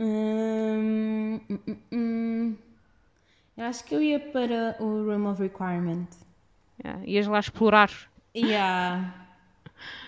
Hum, 0.00 1.40
hum, 1.50 1.58
hum, 1.66 1.76
hum. 1.90 2.56
Eu 3.56 3.64
acho 3.64 3.82
que 3.82 3.96
eu 3.96 4.00
ia 4.00 4.20
para 4.20 4.76
o 4.78 4.84
Room 5.04 5.26
of 5.28 5.42
Requirement. 5.42 6.06
Yeah, 6.84 7.04
ias 7.04 7.26
lá 7.26 7.40
explorar. 7.40 7.90
Yeah. 8.32 9.12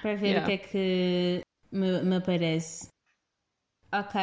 Para 0.00 0.14
ver 0.14 0.28
yeah. 0.28 0.44
o 0.44 0.46
que 0.46 0.52
é 0.54 0.58
que 0.58 1.40
me, 1.72 2.04
me 2.04 2.16
aparece. 2.18 2.86
Ok. 3.92 4.14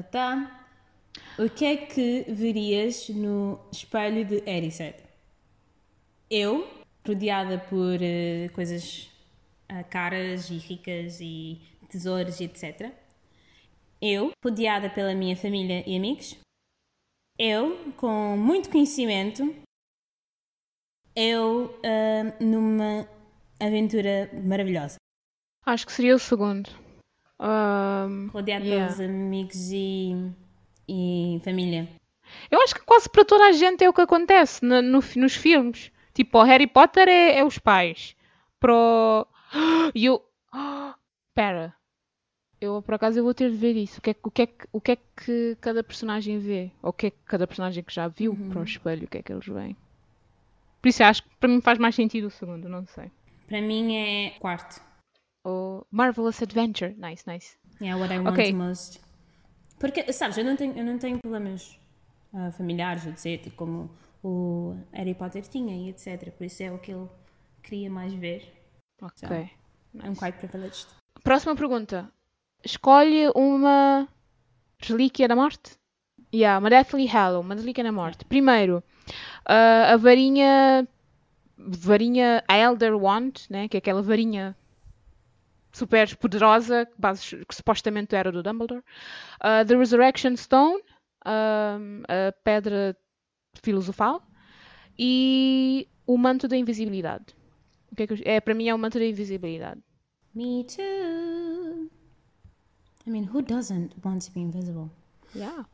Uh, 0.00 0.02
O 1.44 1.48
que 1.50 1.64
é 1.66 1.76
que 1.76 2.24
verias 2.32 3.08
no 3.10 3.60
espelho 3.70 4.24
de 4.24 4.36
Eriset? 4.48 5.04
Eu, 6.30 6.66
rodeada 7.06 7.58
por 7.58 7.96
uh, 8.00 8.52
coisas 8.54 9.10
uh, 9.70 9.84
caras 9.90 10.48
e 10.50 10.56
ricas 10.58 11.20
e 11.20 11.60
tesouros 11.90 12.40
e 12.40 12.44
etc. 12.44 12.92
Eu, 14.00 14.30
rodeada 14.44 14.88
pela 14.90 15.14
minha 15.14 15.36
família 15.36 15.84
e 15.86 15.94
amigos. 15.96 16.34
Eu, 17.38 17.92
com 17.98 18.36
muito 18.38 18.70
conhecimento. 18.70 19.54
Eu, 21.14 21.78
uh, 21.84 22.42
numa 22.44 23.06
aventura 23.60 24.30
maravilhosa. 24.32 24.96
Acho 25.66 25.84
que 25.84 25.92
seria 25.92 26.16
o 26.16 26.18
segundo. 26.18 26.87
Um, 27.40 28.28
Rodear 28.32 28.60
yeah. 28.62 28.84
pelos 28.88 29.00
amigos 29.00 29.70
e, 29.70 30.16
e 30.88 31.40
família. 31.44 31.88
Eu 32.50 32.60
acho 32.62 32.74
que 32.74 32.82
quase 32.82 33.08
para 33.08 33.24
toda 33.24 33.44
a 33.44 33.52
gente 33.52 33.82
é 33.84 33.88
o 33.88 33.92
que 33.92 34.00
acontece 34.00 34.64
no, 34.64 34.82
no, 34.82 34.98
nos 35.16 35.34
filmes. 35.36 35.92
Tipo, 36.12 36.38
o 36.38 36.42
Harry 36.42 36.66
Potter 36.66 37.08
é, 37.08 37.38
é 37.38 37.44
os 37.44 37.58
pais. 37.58 38.16
Pro. 38.58 39.26
E 39.94 40.06
eu. 40.06 40.22
Pera. 41.32 41.72
Eu, 42.60 42.82
por 42.82 42.94
acaso, 42.94 43.20
eu 43.20 43.24
vou 43.24 43.32
ter 43.32 43.50
de 43.52 43.56
ver 43.56 43.76
isso. 43.76 44.00
O 44.00 44.02
que 44.02 44.10
é, 44.10 44.16
o 44.24 44.30
que, 44.30 44.42
é, 44.42 44.48
o 44.72 44.80
que, 44.80 44.92
é 44.92 44.96
que 44.96 45.56
cada 45.60 45.84
personagem 45.84 46.40
vê? 46.40 46.72
Ou 46.82 46.90
o 46.90 46.92
que 46.92 47.06
é 47.06 47.10
que 47.10 47.18
cada 47.24 47.46
personagem 47.46 47.84
que 47.84 47.94
já 47.94 48.08
viu 48.08 48.32
uhum. 48.32 48.48
para 48.48 48.60
um 48.60 48.64
espelho, 48.64 49.04
o 49.04 49.08
que 49.08 49.18
é 49.18 49.22
que 49.22 49.32
eles 49.32 49.46
veem? 49.46 49.76
Por 50.82 50.88
isso, 50.88 51.04
acho 51.04 51.22
que 51.22 51.28
para 51.38 51.48
mim 51.48 51.60
faz 51.60 51.78
mais 51.78 51.94
sentido 51.94 52.26
o 52.26 52.30
segundo, 52.30 52.68
não 52.68 52.84
sei. 52.86 53.12
Para 53.46 53.60
mim 53.62 53.96
é 53.96 54.30
quarto 54.40 54.82
ou 55.44 55.86
Marvelous 55.90 56.42
Adventure. 56.42 56.94
Nice, 56.98 57.24
nice. 57.26 57.56
Yeah, 57.80 57.96
what 57.98 58.10
I 58.12 58.18
want 58.18 58.34
okay. 58.36 58.52
most. 58.52 59.00
Porque, 59.78 60.12
sabes, 60.12 60.36
eu 60.38 60.44
não 60.44 60.56
tenho, 60.56 60.76
eu 60.76 60.84
não 60.84 60.98
tenho 60.98 61.18
problemas 61.18 61.78
uh, 62.32 62.50
familiares, 62.52 63.06
etc., 63.06 63.42
tipo, 63.44 63.56
como 63.56 63.90
o 64.22 64.76
Harry 64.92 65.14
Potter 65.14 65.46
tinha 65.46 65.76
e 65.76 65.88
etc. 65.90 66.32
Por 66.36 66.44
isso 66.44 66.62
é 66.62 66.72
o 66.72 66.78
que 66.78 66.92
ele 66.92 67.08
queria 67.62 67.88
mais 67.90 68.12
ver. 68.14 68.42
Ok. 69.00 69.18
So, 69.28 69.34
então, 69.94 70.10
I'm 70.10 70.14
quite 70.16 70.36
privileged. 70.38 70.86
Próxima 71.22 71.54
pergunta. 71.54 72.10
Escolhe 72.64 73.30
uma 73.36 74.08
relíquia 74.80 75.28
da 75.28 75.36
morte? 75.36 75.76
Yeah, 76.34 76.58
uma 76.58 76.68
Deathly 76.68 77.06
Hallow, 77.06 77.40
uma 77.40 77.54
relíquia 77.54 77.84
da 77.84 77.92
morte. 77.92 78.24
Primeiro, 78.24 78.82
uh, 79.48 79.94
a 79.94 79.96
varinha 79.96 80.86
varinha 81.56 82.42
a 82.46 82.56
Elder 82.56 82.96
Wand, 82.96 83.46
né, 83.50 83.68
que 83.68 83.76
é 83.76 83.78
aquela 83.78 84.00
varinha 84.02 84.56
super 85.72 86.16
poderosa, 86.16 86.86
base, 86.96 87.36
que 87.44 87.54
supostamente 87.54 88.14
era 88.14 88.32
do 88.32 88.42
Dumbledore. 88.42 88.82
Uh, 89.40 89.66
The 89.66 89.76
Resurrection 89.76 90.36
Stone, 90.36 90.74
um, 91.26 92.02
a 92.08 92.32
Pedra 92.44 92.96
Filosofal. 93.62 94.22
E 94.98 95.88
o 96.06 96.16
Manto 96.18 96.48
da 96.48 96.56
Invisibilidade. 96.56 97.26
O 97.92 97.94
que 97.94 98.02
é, 98.02 98.06
que 98.08 98.12
eu... 98.14 98.18
é, 98.24 98.40
para 98.40 98.52
mim 98.54 98.68
é 98.68 98.74
o 98.74 98.78
Manto 98.78 98.98
da 98.98 99.04
Invisibilidade. 99.06 99.80
Me 100.34 100.64
too. 100.64 101.88
I 103.06 103.10
mean, 103.10 103.28
who 103.32 103.40
doesn't 103.40 103.90
want 104.04 104.20
to 104.26 104.32
be 104.32 104.40
invisible? 104.40 104.90
Yeah. 105.34 105.64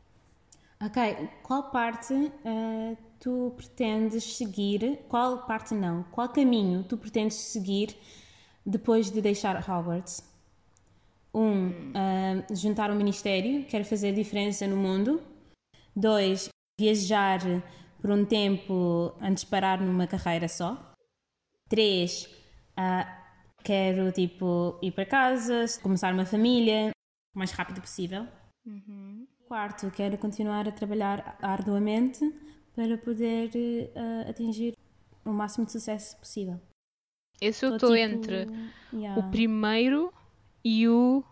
Ok, 0.81 1.29
qual 1.43 1.69
parte 1.71 2.13
uh, 2.13 2.95
tu 3.19 3.53
pretendes 3.57 4.23
seguir? 4.37 4.99
Qual 5.09 5.45
parte 5.45 5.73
não? 5.73 6.03
Qual 6.11 6.29
caminho 6.29 6.83
tu 6.83 6.95
pretendes 6.97 7.35
seguir 7.35 7.95
depois 8.65 9.09
de 9.11 9.21
deixar 9.21 9.55
Hogwarts. 9.57 10.23
Um, 11.33 11.69
uh, 11.91 12.55
juntar 12.55 12.89
um 12.89 12.95
ministério, 12.95 13.65
quero 13.65 13.85
fazer 13.85 14.13
diferença 14.13 14.65
no 14.67 14.77
mundo. 14.77 15.21
Dois, 15.95 16.49
viajar 16.79 17.39
por 18.01 18.09
um 18.11 18.25
tempo 18.25 19.13
antes 19.21 19.43
de 19.43 19.49
parar 19.49 19.81
numa 19.81 20.07
carreira 20.07 20.47
só. 20.47 20.93
Três, 21.69 22.23
uh, 22.77 23.05
quero 23.63 24.11
tipo 24.11 24.79
ir 24.81 24.91
para 24.91 25.05
casa, 25.05 25.65
começar 25.83 26.13
uma 26.13 26.25
família 26.25 26.91
o 27.35 27.37
mais 27.37 27.51
rápido 27.51 27.81
possível. 27.81 28.25
Uhum. 28.65 29.27
Quarto, 29.47 29.91
quero 29.91 30.17
continuar 30.17 30.67
a 30.67 30.71
trabalhar 30.71 31.37
arduamente 31.41 32.33
para 32.73 32.97
poder 32.97 33.49
uh, 33.95 34.29
atingir 34.29 34.73
o 35.23 35.31
máximo 35.31 35.65
de 35.65 35.71
sucesso 35.73 36.17
possível. 36.17 36.59
Esse 37.41 37.65
eu 37.65 37.75
estou 37.75 37.91
tipo... 37.95 38.01
entre 38.01 38.47
yeah. 38.93 39.19
o 39.19 39.29
primeiro 39.31 40.13
e 40.63 40.87
o 40.87 41.23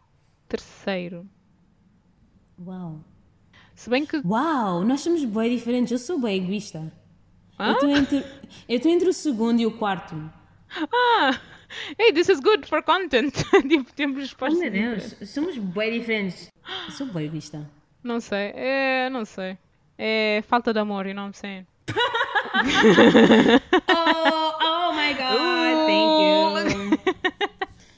terceiro. 0.48 1.25
Uau! 2.65 3.00
Se 3.75 3.89
bem 3.89 4.05
que. 4.05 4.17
Uau! 4.25 4.83
Nós 4.83 5.01
somos 5.01 5.24
bem 5.24 5.55
diferentes. 5.55 5.91
Eu 5.91 5.98
sou 5.98 6.19
bem 6.19 6.43
egoísta. 6.43 6.91
Ah? 7.57 7.69
Eu 7.69 7.74
estou 7.74 7.89
entre... 7.89 8.24
entre 8.67 9.10
o 9.10 9.13
segundo 9.13 9.60
e 9.62 9.65
o 9.65 9.72
quarto. 9.72 10.15
Ah! 10.93 11.39
Hey, 11.98 12.13
this 12.13 12.29
is 12.29 12.39
good 12.39 12.67
for 12.67 12.83
content! 12.83 13.33
tipo, 13.67 13.91
temos 13.93 14.17
resposta. 14.19 14.55
Oh, 14.55 14.60
meu 14.62 14.72
Deus, 14.72 15.15
somos 15.27 15.57
bem 15.57 16.00
diferentes. 16.00 16.50
Eu 16.86 16.91
sou 16.91 17.07
bem 17.07 17.25
egoísta. 17.25 17.67
Não 18.03 18.19
sei, 18.19 18.51
é, 18.53 19.10
não 19.10 19.24
sei. 19.25 19.57
É 19.98 20.43
falta 20.45 20.74
de 20.74 20.79
amor, 20.79 21.07
you 21.07 21.15
know 21.15 21.25
what 21.25 21.38
I'm 21.38 21.39
saying? 21.39 21.65
oh, 23.89 24.53
oh 24.62 24.93
my 24.93 25.13
god! 25.13 25.52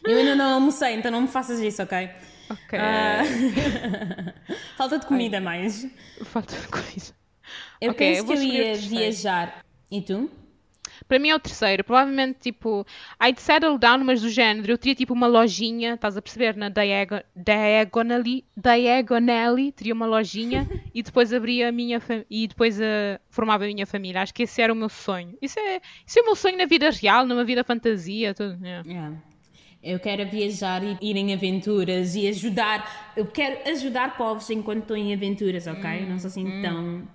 Eu 0.05 0.17
ainda 0.17 0.35
não 0.35 0.53
almocei, 0.55 0.95
então 0.95 1.11
não 1.11 1.21
me 1.21 1.27
faças 1.27 1.59
isso, 1.59 1.81
ok? 1.81 2.09
Ok. 2.49 2.79
Uh... 2.79 4.53
Falta 4.77 4.99
de 4.99 5.05
comida 5.07 5.37
Ai. 5.37 5.43
mais. 5.43 5.87
Falta 6.25 6.55
de 6.55 6.67
comida. 6.67 7.07
Eu 7.81 7.91
okay, 7.91 8.13
penso 8.17 8.21
eu 8.21 8.25
que 8.37 8.47
eu 8.47 8.53
ia 8.63 8.75
viajar. 8.75 9.65
E 9.89 10.01
tu? 10.01 10.29
Para 11.07 11.19
mim 11.19 11.29
é 11.29 11.35
o 11.35 11.39
terceiro. 11.39 11.83
Provavelmente, 11.83 12.39
tipo, 12.39 12.85
I'd 13.21 13.39
settle 13.39 13.77
down, 13.77 13.99
mas 14.03 14.21
do 14.21 14.29
género. 14.29 14.71
Eu 14.73 14.77
teria, 14.77 14.95
tipo, 14.95 15.13
uma 15.13 15.27
lojinha, 15.27 15.93
estás 15.93 16.17
a 16.17 16.21
perceber? 16.21 16.55
Na 16.55 16.69
Diagonally, 17.35 18.43
Diagonally, 18.57 19.71
teria 19.71 19.93
uma 19.93 20.05
lojinha 20.07 20.67
e 20.93 21.03
depois 21.03 21.31
abria 21.33 21.69
a 21.69 21.71
minha 21.71 22.01
e 22.29 22.47
depois 22.47 22.79
eh, 22.81 23.19
formava 23.29 23.65
a 23.65 23.67
minha 23.67 23.85
família. 23.85 24.21
Acho 24.21 24.33
que 24.33 24.43
esse 24.43 24.61
era 24.61 24.73
o 24.73 24.75
meu 24.75 24.89
sonho. 24.89 25.37
Isso 25.41 25.59
é, 25.59 25.79
isso 26.05 26.19
é 26.19 26.21
o 26.23 26.25
meu 26.25 26.35
sonho 26.35 26.57
na 26.57 26.65
vida 26.65 26.89
real, 26.89 27.25
numa 27.25 27.43
vida 27.43 27.63
fantasia, 27.63 28.33
tudo. 28.33 28.57
Yeah. 28.65 28.87
Yeah. 28.89 29.15
Eu 29.83 29.99
quero 29.99 30.23
é 30.23 30.25
viajar 30.25 30.83
e 30.83 30.97
ir 30.99 31.15
em 31.15 31.31
aventuras 31.31 32.15
e 32.15 32.27
ajudar. 32.27 33.13
Eu 33.15 33.27
quero 33.27 33.69
ajudar 33.69 34.17
povos 34.17 34.49
enquanto 34.49 34.79
estou 34.83 34.97
em 34.97 35.13
aventuras, 35.13 35.67
ok? 35.67 35.83
Hum, 36.03 36.09
não 36.09 36.17
sou 36.17 36.29
assim 36.29 36.47
hum. 36.47 36.61
tão. 36.63 37.07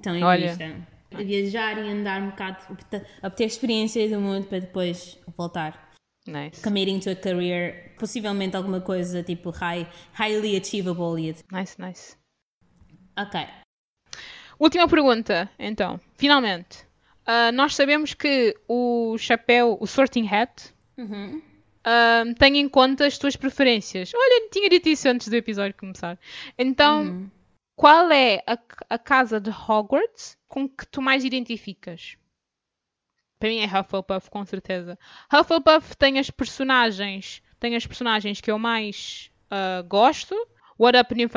tão 0.00 0.16
egoísta. 0.16 0.64
Olha 0.64 0.95
a 1.20 1.24
viajar 1.24 1.78
e 1.78 1.88
andar 1.90 2.20
um 2.20 2.30
bocado, 2.30 2.58
obter 3.22 3.44
experiências 3.46 4.10
do 4.10 4.20
mundo 4.20 4.46
para 4.46 4.60
depois 4.60 5.18
voltar. 5.36 5.84
Nice. 6.26 6.62
Committing 6.62 7.00
to 7.00 7.10
a 7.10 7.14
career, 7.14 7.92
possivelmente 7.98 8.56
alguma 8.56 8.80
coisa 8.80 9.22
tipo 9.22 9.50
high, 9.50 9.86
highly 10.14 10.56
achievable. 10.56 11.14
Nice, 11.52 11.80
nice. 11.80 12.16
Ok. 13.18 13.40
Última 14.58 14.88
pergunta, 14.88 15.48
então, 15.58 16.00
finalmente. 16.16 16.84
Uh, 17.26 17.50
nós 17.52 17.74
sabemos 17.74 18.14
que 18.14 18.56
o 18.68 19.16
chapéu, 19.18 19.76
o 19.80 19.86
sorting 19.86 20.28
hat, 20.28 20.72
uhum. 20.96 21.42
uh, 21.86 22.34
tem 22.38 22.58
em 22.58 22.68
conta 22.68 23.04
as 23.06 23.18
tuas 23.18 23.34
preferências. 23.36 24.12
Olha, 24.14 24.48
tinha 24.50 24.68
dito 24.68 24.88
isso 24.88 25.08
antes 25.08 25.26
do 25.28 25.34
episódio 25.36 25.74
começar. 25.78 26.16
Então, 26.58 27.02
uhum. 27.02 27.30
Qual 27.76 28.10
é 28.10 28.42
a, 28.46 28.58
a, 28.88 28.98
casa 28.98 29.38
de 29.38 29.50
Hogwarts 29.50 30.38
com 30.48 30.66
que 30.66 30.86
tu 30.86 31.02
mais 31.02 31.24
identificas? 31.24 32.16
Para 33.38 33.50
mim 33.50 33.58
é 33.58 33.66
Hufflepuff, 33.66 34.30
com 34.30 34.44
certeza. 34.46 34.98
Hufflepuff 35.30 35.94
tem 35.98 36.18
as 36.18 36.30
personagens, 36.30 37.42
tem 37.60 37.76
as 37.76 37.86
personagens 37.86 38.40
que 38.40 38.50
eu 38.50 38.58
mais 38.58 39.30
uh, 39.52 39.84
gosto. 39.86 40.34
What 40.78 40.98
Up 40.98 41.14
New 41.14 41.28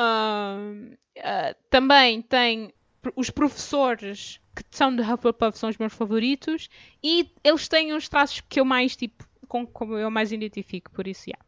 Uh, 0.00 0.94
uh, 1.18 1.54
também 1.68 2.22
tem 2.22 2.72
os 3.16 3.28
professores 3.28 4.40
que 4.54 4.64
são 4.70 4.94
de 4.94 5.02
Hufflepuff 5.02 5.58
são 5.58 5.68
os 5.68 5.76
meus 5.76 5.92
favoritos 5.92 6.70
e 7.02 7.28
eles 7.44 7.66
têm 7.68 7.92
os 7.92 8.08
traços 8.08 8.40
que 8.40 8.60
eu 8.60 8.64
mais 8.64 8.94
tipo 8.96 9.28
com 9.48 9.66
que 9.66 9.82
eu 9.84 10.10
mais 10.10 10.32
identifico 10.32 10.90
por 10.92 11.06
isso 11.06 11.28
yeah. 11.28 11.44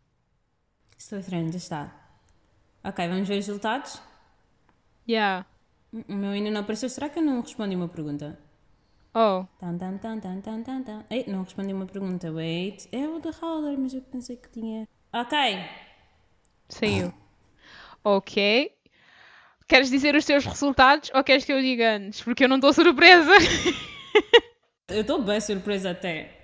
Estou 0.99 1.19
estranho, 1.19 1.49
está. 1.51 2.02
Ok, 2.85 2.99
vamos 3.09 3.29
ver 3.29 3.39
os 3.39 3.47
resultados? 3.47 4.01
Yeah. 5.09 5.47
O 5.93 6.15
meu 6.15 6.31
ainda 6.31 6.51
não 6.51 6.63
apareceu. 6.63 6.89
Será 6.89 7.09
que 7.09 7.19
eu 7.21 7.23
não 7.23 7.41
respondi 7.41 7.77
uma 7.77 7.89
pergunta? 7.89 8.37
Oh. 9.15 9.45
Tan, 9.61 9.77
tan, 9.79 9.99
tan, 9.99 10.19
tan, 10.19 10.41
tan, 10.41 10.63
tan, 10.65 10.83
tan. 10.83 11.05
Ei, 11.11 11.25
não 11.29 11.45
respondi 11.45 11.73
uma 11.73 11.87
pergunta. 11.87 12.33
Wait. 12.33 12.89
É 12.91 13.07
o 13.09 13.21
da 13.21 13.31
Howler, 13.41 13.79
mas 13.79 13.95
eu 13.95 14.01
pensei 14.03 14.37
que 14.37 14.49
tinha. 14.49 14.89
Ok. 15.13 15.39
Saiu. 16.71 17.15
Ok. 18.03 18.75
Queres 19.69 19.89
dizer 19.91 20.17
os 20.17 20.25
teus 20.25 20.45
resultados 20.45 21.11
ou 21.15 21.23
queres 21.23 21.45
que 21.45 21.53
eu 21.53 21.61
diga 21.61 21.97
antes? 21.97 22.21
Porque 22.23 22.45
eu 22.45 22.49
não 22.49 22.57
estou 22.57 22.73
surpresa. 22.73 23.31
eu 24.89 25.03
estou 25.03 25.23
bem 25.23 25.41
surpresa 25.41 25.91
até. 25.93 26.42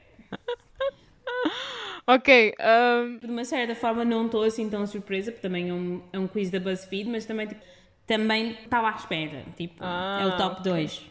Ok. 2.08 2.54
Um... 2.58 3.18
De 3.18 3.26
uma 3.26 3.44
certa 3.44 3.74
forma, 3.74 4.02
não 4.04 4.24
estou 4.24 4.42
assim 4.42 4.68
tão 4.70 4.86
surpresa, 4.86 5.30
porque 5.30 5.46
também 5.46 5.68
é 5.68 5.74
um, 5.74 6.00
é 6.12 6.18
um 6.18 6.26
quiz 6.26 6.50
da 6.50 6.58
BuzzFeed, 6.58 7.06
mas 7.10 7.26
também 7.26 7.46
tipo, 7.46 7.60
também 8.06 8.52
estava 8.64 8.88
à 8.88 8.94
espera. 8.96 9.44
Tipo, 9.54 9.74
ah, 9.80 10.20
é 10.22 10.26
o 10.26 10.28
ah, 10.30 10.36
top 10.38 10.62
2. 10.62 10.94
Okay. 10.94 11.08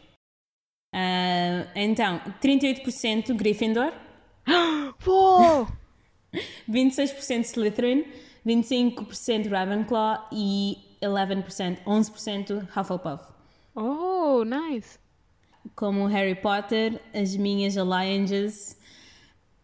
Uh, 0.96 1.68
então, 1.76 2.20
38% 2.42 3.36
Gryffindor. 3.36 3.94
Uou! 5.06 5.68
26% 6.68 7.42
Slytherin, 7.46 8.04
25% 8.46 9.50
Ravenclaw 9.52 10.28
e 10.32 10.80
11%, 11.04 11.84
11% 11.86 12.68
Hufflepuff. 12.76 13.24
Oh, 13.76 14.44
nice! 14.44 14.98
Como 15.76 16.08
Harry 16.08 16.34
Potter, 16.36 17.00
as 17.14 17.36
minhas 17.36 17.78
alliances 17.78 18.77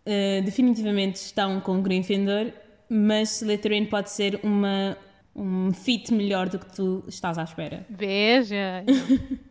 eh, 0.06 0.42
definitivamente 0.42 1.16
estão 1.16 1.62
com 1.62 1.82
Gryffindor, 1.82 2.52
mas 2.90 3.42
Slytherin 3.42 3.86
pode 3.86 4.10
ser 4.12 4.40
uma, 4.44 4.98
um 5.36 5.72
fit 5.72 6.14
melhor 6.14 6.50
do 6.50 6.60
que 6.60 6.76
tu 6.76 7.04
estás 7.08 7.38
à 7.38 7.44
espera. 7.44 7.86
Veja! 7.90 8.84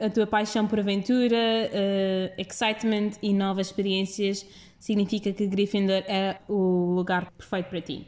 a 0.00 0.08
tua 0.08 0.26
paixão 0.26 0.66
por 0.68 0.78
aventura, 0.78 1.36
uh, 1.68 2.40
excitement 2.40 3.10
e 3.22 3.32
novas 3.34 3.68
experiências 3.68 4.46
significa 4.78 5.32
que 5.32 5.46
Gryffindor 5.48 6.04
é 6.06 6.38
o 6.48 6.94
lugar 6.94 7.30
perfeito 7.32 7.68
para 7.70 7.80
ti. 7.80 8.06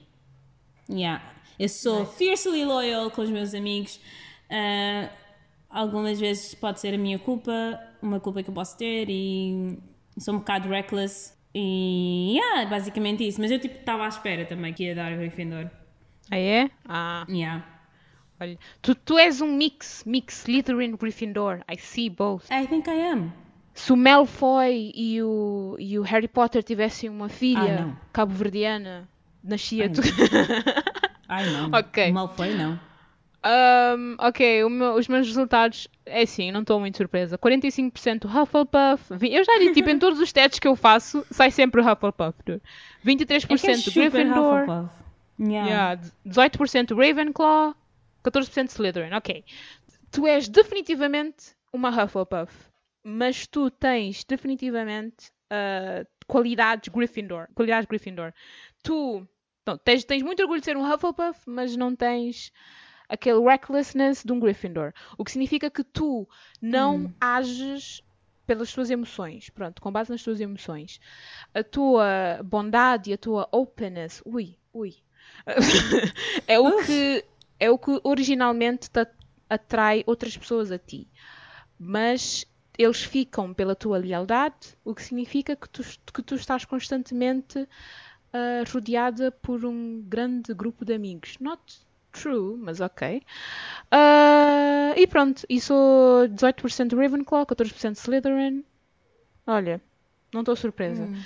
Yeah. 0.88 1.32
Eu 1.58 1.68
sou 1.68 2.06
fiercely 2.06 2.64
loyal 2.64 3.10
com 3.10 3.22
os 3.22 3.30
meus 3.30 3.52
amigos. 3.52 3.96
Uh, 4.50 5.10
algumas 5.68 6.20
vezes 6.20 6.54
pode 6.54 6.78
ser 6.78 6.94
a 6.94 6.98
minha 6.98 7.18
culpa, 7.18 7.80
uma 8.00 8.20
culpa 8.20 8.42
que 8.44 8.50
eu 8.50 8.54
posso 8.54 8.78
ter 8.78 9.08
e 9.10 9.76
sou 10.18 10.34
um 10.34 10.38
bocado 10.38 10.68
reckless 10.68 11.34
e 11.54 12.36
yeah, 12.38 12.62
é 12.62 12.66
basicamente 12.66 13.26
isso. 13.26 13.40
Mas 13.40 13.50
eu 13.50 13.58
tipo 13.58 13.78
estava 13.78 14.04
à 14.04 14.08
espera 14.08 14.44
também 14.44 14.72
que 14.72 14.84
ia 14.84 14.94
dar 14.94 15.12
a 15.12 15.16
Gryffindor. 15.16 15.68
Ah 16.30 16.36
é? 16.38 16.70
Ah. 16.88 17.24
Yeah. 17.28 17.64
Olha, 18.40 18.58
tu, 18.82 18.94
tu 18.94 19.18
és 19.18 19.40
um 19.40 19.50
mix, 19.56 20.04
mix 20.04 20.42
Slytherin 20.46 20.96
Gryffindor. 20.96 21.62
I 21.70 21.78
see 21.78 22.10
both. 22.10 22.44
I 22.50 22.66
think 22.66 22.88
I 22.88 23.00
am. 23.10 23.32
Se 23.74 23.92
o 23.92 23.96
Malfoy 23.96 24.90
e 24.94 25.22
o, 25.22 25.76
e 25.78 25.98
o 25.98 26.02
Harry 26.02 26.28
Potter 26.28 26.62
tivessem 26.62 27.10
uma 27.10 27.28
filha 27.28 27.88
ah, 27.94 28.02
cabo-verdiana, 28.12 29.06
nascia 29.44 29.88
tu. 29.90 30.00
Ai 31.28 31.46
não. 31.50 31.70
ok. 31.78 32.10
O 32.10 32.14
Malfoy 32.14 32.54
não. 32.54 32.78
Um, 33.46 34.14
ok, 34.18 34.68
meu, 34.68 34.94
os 34.94 35.06
meus 35.06 35.24
resultados 35.28 35.86
é 36.04 36.22
assim, 36.22 36.50
não 36.50 36.62
estou 36.62 36.80
muito 36.80 36.96
surpresa. 36.96 37.38
45% 37.38 38.24
Hufflepuff. 38.24 39.14
Eu 39.24 39.44
já 39.44 39.58
disse, 39.60 39.74
tipo, 39.74 39.88
em 39.88 40.00
todos 40.00 40.18
os 40.18 40.32
testes 40.32 40.58
que 40.58 40.66
eu 40.66 40.74
faço, 40.74 41.24
sai 41.30 41.52
sempre 41.52 41.80
o 41.80 41.84
Hufflepuff. 41.88 42.36
23% 43.04 43.50
é, 43.50 43.70
é 44.06 44.10
Gryffindor. 44.10 44.58
Hufflepuff. 44.62 45.04
Yeah. 45.38 45.70
Yeah, 45.94 46.02
18% 46.26 46.90
Ravenclaw. 46.96 47.72
14% 48.24 48.68
Slytherin. 48.70 49.14
Ok. 49.14 49.44
Tu 50.10 50.26
és 50.26 50.48
definitivamente 50.48 51.54
uma 51.72 51.90
Hufflepuff. 51.90 52.52
Mas 53.04 53.46
tu 53.46 53.70
tens 53.70 54.24
definitivamente 54.24 55.28
uh, 55.52 56.04
qualidades 56.26 56.88
Gryffindor. 56.92 57.46
Qualidades 57.54 57.86
Gryffindor. 57.88 58.32
Tu. 58.82 59.24
Não, 59.64 59.78
tens, 59.78 60.02
tens 60.04 60.22
muito 60.24 60.40
orgulho 60.42 60.60
de 60.60 60.64
ser 60.64 60.76
um 60.76 60.92
Hufflepuff, 60.92 61.38
mas 61.46 61.76
não 61.76 61.94
tens 61.94 62.50
aquele 63.08 63.40
recklessness 63.40 64.22
de 64.24 64.32
um 64.32 64.38
Gryffindor. 64.40 64.92
O 65.16 65.24
que 65.24 65.30
significa 65.30 65.70
que 65.70 65.84
tu 65.84 66.28
não 66.60 66.96
hum. 66.96 67.14
ages 67.20 68.02
pelas 68.46 68.72
tuas 68.72 68.90
emoções, 68.90 69.50
pronto, 69.50 69.82
com 69.82 69.90
base 69.90 70.08
nas 70.10 70.22
tuas 70.22 70.40
emoções. 70.40 71.00
A 71.52 71.64
tua 71.64 72.40
bondade 72.44 73.10
e 73.10 73.12
a 73.12 73.18
tua 73.18 73.48
openness, 73.50 74.22
ui, 74.24 74.56
ui. 74.72 74.94
é 76.46 76.58
o 76.58 76.84
que 76.84 77.24
é 77.58 77.68
o 77.70 77.78
que 77.78 77.98
originalmente 78.04 78.88
te 78.90 79.04
atrai 79.50 80.04
outras 80.06 80.36
pessoas 80.36 80.70
a 80.70 80.78
ti. 80.78 81.08
Mas 81.78 82.46
eles 82.78 83.02
ficam 83.02 83.52
pela 83.54 83.74
tua 83.74 83.98
lealdade, 83.98 84.76
o 84.84 84.94
que 84.94 85.02
significa 85.02 85.56
que 85.56 85.68
tu, 85.68 85.82
que 86.12 86.22
tu 86.22 86.34
estás 86.36 86.64
constantemente 86.66 87.58
uh, 87.58 88.72
rodeada 88.72 89.32
por 89.32 89.64
um 89.64 90.02
grande 90.02 90.52
grupo 90.54 90.84
de 90.84 90.92
amigos. 90.92 91.36
Not 91.40 91.62
True, 92.20 92.56
mas 92.58 92.80
ok. 92.80 93.22
Uh, 93.92 94.92
e 94.98 95.06
pronto, 95.06 95.42
e 95.48 95.60
sou 95.60 96.26
18% 96.28 96.96
Ravenclaw, 96.96 97.44
14% 97.46 97.92
Slytherin. 97.96 98.64
Olha, 99.46 99.80
não 100.32 100.40
estou 100.40 100.56
surpresa. 100.56 101.04
Hum. 101.04 101.20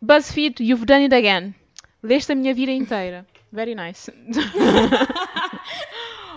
BuzzFeed, 0.00 0.62
you've 0.64 0.84
done 0.86 1.02
it 1.06 1.14
again. 1.14 1.52
Leste 2.02 2.32
a 2.32 2.34
minha 2.36 2.54
vida 2.54 2.70
inteira. 2.70 3.26
Very 3.52 3.74
nice. 3.74 4.12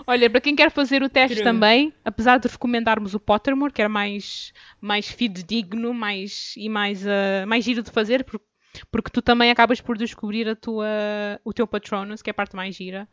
Olha, 0.04 0.28
para 0.28 0.40
quem 0.40 0.56
quer 0.56 0.70
fazer 0.72 1.00
o 1.04 1.08
teste 1.08 1.36
True. 1.36 1.44
também, 1.44 1.92
apesar 2.04 2.38
de 2.38 2.48
recomendarmos 2.48 3.14
o 3.14 3.20
Pottermore, 3.20 3.72
que 3.72 3.80
era 3.80 3.86
é 3.88 3.88
mais, 3.88 4.52
mais 4.80 5.06
fidedigno 5.08 5.94
mais, 5.94 6.54
e 6.56 6.68
mais, 6.68 7.04
uh, 7.06 7.46
mais 7.46 7.64
giro 7.64 7.82
de 7.84 7.90
fazer, 7.90 8.24
porque, 8.24 8.44
porque 8.90 9.10
tu 9.12 9.22
também 9.22 9.50
acabas 9.52 9.80
por 9.80 9.96
descobrir 9.96 10.48
a 10.48 10.56
tua, 10.56 10.88
o 11.44 11.52
teu 11.52 11.68
Patronus, 11.68 12.20
que 12.20 12.28
é 12.28 12.32
a 12.32 12.34
parte 12.34 12.56
mais 12.56 12.74
gira. 12.74 13.06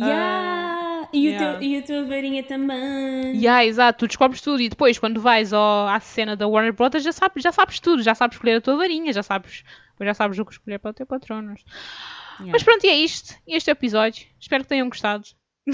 Ah, 0.00 0.04
yeah. 0.04 1.02
Uh, 1.02 1.08
e, 1.16 1.28
yeah. 1.28 1.50
O 1.50 1.52
teu, 1.58 1.62
e 1.62 1.76
a 1.76 1.82
tua 1.82 2.04
varinha 2.04 2.42
também. 2.42 3.36
Yeah, 3.36 3.64
exato, 3.64 4.00
tu 4.00 4.06
descobres 4.06 4.40
tudo 4.40 4.60
e 4.62 4.68
depois 4.68 4.98
quando 4.98 5.20
vais 5.20 5.52
ao, 5.52 5.86
à 5.88 6.00
cena 6.00 6.34
da 6.36 6.46
Warner 6.48 6.72
Bros. 6.72 7.02
já 7.02 7.12
sabes, 7.12 7.42
já 7.42 7.52
sabes 7.52 7.80
tudo, 7.80 8.02
já 8.02 8.14
sabes 8.14 8.36
escolher 8.36 8.56
a 8.56 8.60
tua 8.60 8.76
varinha, 8.76 9.12
já 9.12 9.22
sabes, 9.22 9.64
já 10.00 10.14
sabes 10.14 10.38
o 10.38 10.44
que 10.44 10.52
escolher 10.52 10.78
para 10.78 10.92
o 10.92 10.94
teu 10.94 11.06
patrono. 11.06 11.48
Yeah. 12.40 12.52
Mas 12.52 12.62
pronto, 12.62 12.84
e 12.86 12.88
é 12.88 12.96
isto, 12.96 13.34
este 13.46 13.70
é 13.70 13.72
episódio. 13.72 14.26
Espero 14.40 14.62
que 14.64 14.68
tenham 14.70 14.88
gostado. 14.88 15.26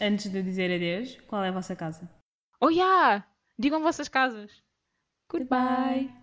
Antes 0.00 0.30
de 0.30 0.42
dizer 0.42 0.72
adeus, 0.74 1.16
qual 1.26 1.42
é 1.44 1.48
a 1.48 1.52
vossa 1.52 1.74
casa? 1.74 2.08
Oh 2.60 2.70
yeah! 2.70 3.26
Digam 3.58 3.82
vossas 3.82 4.08
casas. 4.08 4.50
Goodbye. 5.28 6.04
Goodbye. 6.04 6.21